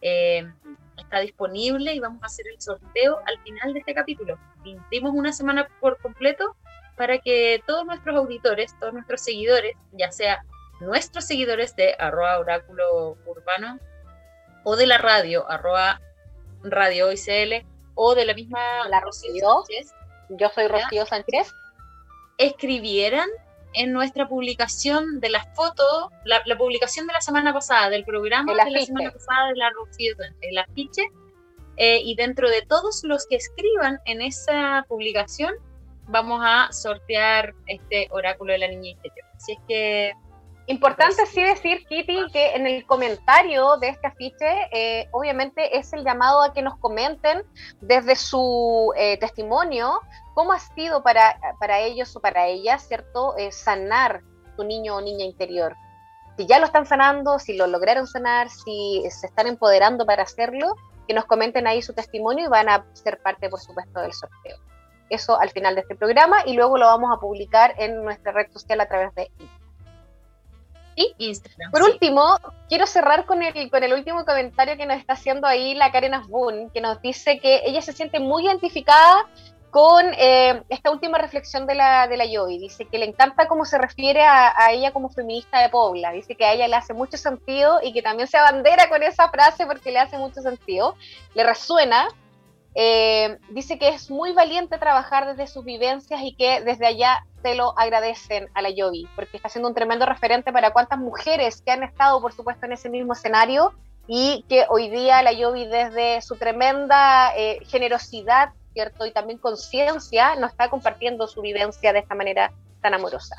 [0.00, 0.54] Em,
[0.96, 4.38] está disponible y vamos a hacer el sorteo al final de este capítulo.
[4.90, 6.56] Dimos una semana por completo
[6.96, 10.44] para que todos nuestros auditores, todos nuestros seguidores, ya sea
[10.80, 13.78] nuestros seguidores de arroba oráculo urbano
[14.64, 16.00] o de la radio, arroba
[16.62, 19.64] radio ICL o de la misma la Rocío,
[20.30, 21.52] yo soy Rocío Sánchez,
[22.38, 23.28] escribieran
[23.74, 28.70] en nuestra publicación de las fotos, la, publicación de la semana pasada, del programa de
[28.70, 29.70] la semana pasada de la
[30.40, 31.02] el afiche,
[31.76, 35.54] eh, y dentro de todos los que escriban en esa publicación,
[36.08, 39.26] vamos a sortear este oráculo de la niña interior.
[39.34, 40.12] Así es que...
[40.70, 46.04] Importante sí decir, Kitty, que en el comentario de este afiche, eh, obviamente es el
[46.04, 47.42] llamado a que nos comenten
[47.80, 49.98] desde su eh, testimonio
[50.32, 54.22] cómo ha sido para, para ellos o para ellas, ¿cierto?, eh, sanar
[54.54, 55.74] su niño o niña interior.
[56.36, 60.76] Si ya lo están sanando, si lo lograron sanar, si se están empoderando para hacerlo,
[61.08, 64.56] que nos comenten ahí su testimonio y van a ser parte, por supuesto, del sorteo
[65.08, 68.48] eso al final de este programa y luego lo vamos a publicar en nuestra red
[68.52, 69.59] social a través de Instagram.
[71.70, 72.38] Por último,
[72.68, 76.14] quiero cerrar con el, con el último comentario que nos está haciendo ahí la Karen
[76.14, 79.26] Asbun, que nos dice que ella se siente muy identificada
[79.70, 82.58] con eh, esta última reflexión de la, de la Yogi.
[82.58, 86.10] Dice que le encanta cómo se refiere a, a, ella como feminista de Pobla.
[86.10, 89.30] Dice que a ella le hace mucho sentido y que también se abandera con esa
[89.30, 90.96] frase porque le hace mucho sentido.
[91.34, 92.08] Le resuena
[92.74, 97.54] eh, dice que es muy valiente trabajar desde sus vivencias y que desde allá te
[97.54, 101.72] lo agradecen a la Yogi, porque está siendo un tremendo referente para cuantas mujeres que
[101.72, 103.72] han estado, por supuesto, en ese mismo escenario
[104.06, 109.06] y que hoy día la Yogi desde su tremenda eh, generosidad, ¿cierto?
[109.06, 113.36] Y también conciencia, nos está compartiendo su vivencia de esta manera tan amorosa.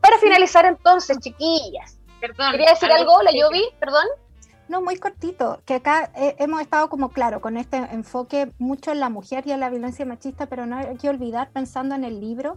[0.00, 3.64] Para finalizar entonces, chiquillas, Perdón, ¿quería decir algo, la Yogi?
[3.78, 4.06] Perdón.
[4.70, 9.00] No, muy cortito, que acá eh, hemos estado como claro con este enfoque mucho en
[9.00, 12.20] la mujer y en la violencia machista, pero no hay que olvidar pensando en el
[12.20, 12.56] libro,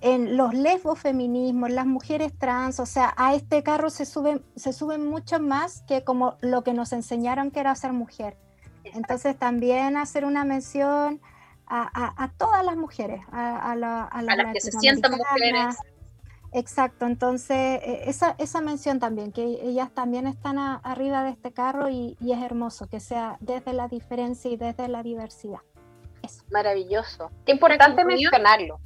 [0.00, 5.04] en los lesbofeminismos, las mujeres trans, o sea, a este carro se suben, se suben
[5.04, 8.36] mucho más que como lo que nos enseñaron que era ser mujer.
[8.84, 11.20] Entonces también hacer una mención
[11.66, 15.76] a, todas las mujeres, a, las que se sientan mujeres.
[16.52, 21.88] Exacto, entonces e, esa, esa mención también, que ellas también están arriba de este carro
[21.88, 25.60] y, es hermoso que sea desde la diferencia y desde la diversidad.
[26.50, 27.30] Maravilloso.
[27.46, 28.80] Qué importante mencionarlo.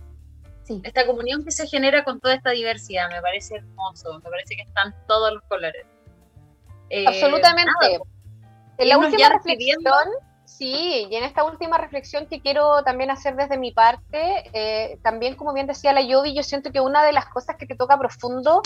[0.63, 0.81] Sí.
[0.83, 4.63] Esta comunión que se genera con toda esta diversidad, me parece hermoso, me parece que
[4.63, 5.85] están todos los colores.
[6.91, 7.71] Eh, Absolutamente.
[8.79, 9.83] en la última reflexión,
[10.45, 15.37] sí, y en esta última reflexión que quiero también hacer desde mi parte, eh, también
[15.37, 17.99] como bien decía la Yovi, yo siento que una de las cosas que te toca
[17.99, 18.63] profundo,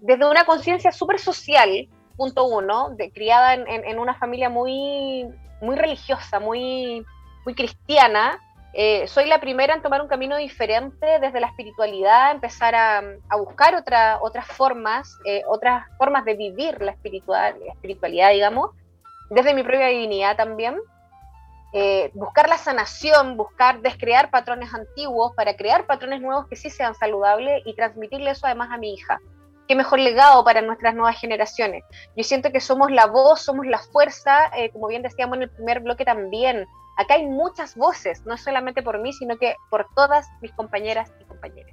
[0.00, 5.26] desde una conciencia súper social, punto uno, de, criada en, una familia muy,
[5.60, 7.04] muy religiosa, muy,
[7.44, 8.40] muy cristiana,
[8.74, 13.02] eh, soy la primera en tomar un camino diferente desde la espiritualidad, empezar a,
[13.36, 18.70] buscar otra, otras formas, eh, otras formas de vivir la, espiritual, espiritualidad, digamos,
[19.28, 20.78] desde mi propia divinidad también.
[21.72, 26.94] Eh, buscar la sanación, buscar descrear patrones antiguos para crear patrones nuevos que sí sean
[26.94, 29.20] saludables y transmitirle eso además a mi hija.
[29.68, 31.82] Qué mejor legado para nuestras nuevas generaciones.
[32.16, 35.80] Yo siento que somos la voz, somos la fuerza, como bien decíamos en el primer
[35.80, 36.66] bloque también,
[36.96, 41.24] Acá hay muchas voces, no solamente por mí, sino que por todas mis compañeras y
[41.24, 41.72] compañeros.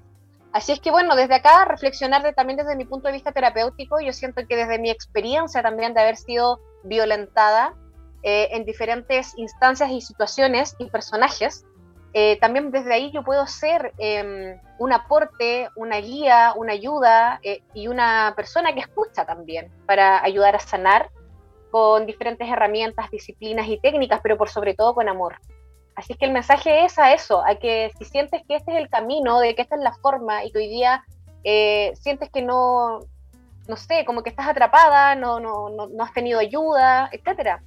[0.54, 4.14] Así es que bueno, desde acá reflexionar también desde mi punto de vista terapéutico, yo
[4.14, 7.76] siento que desde mi experiencia también de haber sido violentada
[8.24, 11.66] eh, en diferentes instancias y situaciones y personajes,
[12.14, 17.62] eh, también desde ahí yo puedo ser em, un aporte, una guía, una ayuda eh,
[17.74, 21.12] y una persona que escucha también para ayudar a sanar
[21.70, 25.36] con diferentes herramientas, disciplinas y técnicas, pero por sobre todo con amor.
[25.96, 28.90] Así que el mensaje es a eso, a que si sientes que este es el
[28.90, 31.04] camino, de que esta es la forma y que hoy día
[31.44, 33.02] eh, sientes que no,
[33.68, 37.62] no sé, como que estás atrapada, no, no, no, no has tenido ayuda, etcétera.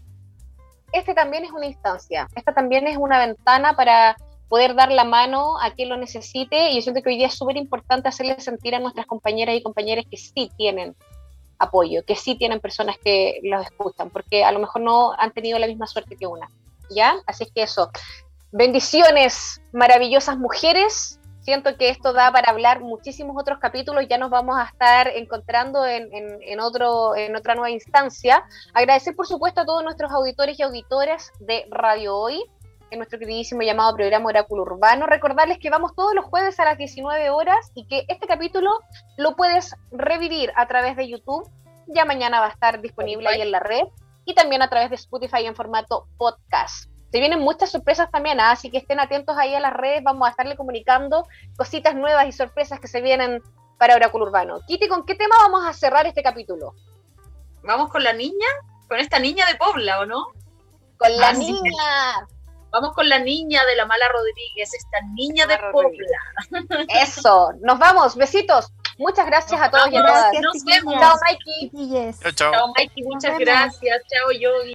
[0.92, 4.16] Este también es una instancia, esta también es una ventana para
[4.48, 7.34] poder dar la mano a quien lo necesite y yo siento que hoy día es
[7.34, 10.94] súper importante hacerle sentir a nuestras compañeras y compañeros que sí tienen
[11.58, 15.58] apoyo, que sí tienen personas que los escuchan, porque a lo mejor no han tenido
[15.58, 16.50] la misma suerte que una.
[16.90, 17.14] ¿Ya?
[17.26, 17.90] Así es que eso.
[18.50, 21.18] Bendiciones, maravillosas mujeres.
[21.42, 24.06] Siento que esto da para hablar muchísimos otros capítulos.
[24.08, 28.44] Ya nos vamos a estar encontrando en, en, otro, en otra nueva instancia.
[28.72, 32.44] Agradecer, por supuesto, a todos nuestros auditores y auditoras de Radio Hoy
[32.92, 35.06] en nuestro queridísimo llamado programa Oráculo Urbano.
[35.06, 38.70] Recordarles que vamos todos los jueves a las 19 horas y que este capítulo
[39.16, 41.50] lo puedes revivir a través de YouTube.
[41.88, 43.82] Ya mañana va a estar disponible ahí en la red
[44.24, 46.91] y también a través de Spotify en formato podcast.
[47.12, 48.52] Se vienen muchas sorpresas también, ¿ah?
[48.52, 50.02] así que estén atentos ahí a las redes.
[50.02, 51.28] Vamos a estarle comunicando
[51.58, 53.42] cositas nuevas y sorpresas que se vienen
[53.76, 54.60] para Oráculo Urbano.
[54.66, 56.74] Kitty, ¿con qué tema vamos a cerrar este capítulo?
[57.64, 58.46] Vamos con la niña,
[58.88, 60.28] con esta niña de Pobla, ¿o no?
[60.96, 62.26] Con la niña.
[62.70, 66.18] Vamos con la niña de la mala Rodríguez, esta niña de Pobla.
[67.02, 68.72] Eso, nos vamos, besitos.
[68.96, 70.32] Muchas gracias a todos y a todas.
[70.40, 70.94] Nos vemos.
[70.94, 72.12] Chao, Mikey.
[72.34, 74.02] Chao, Mikey, muchas gracias.
[74.08, 74.70] Chao, Yogi.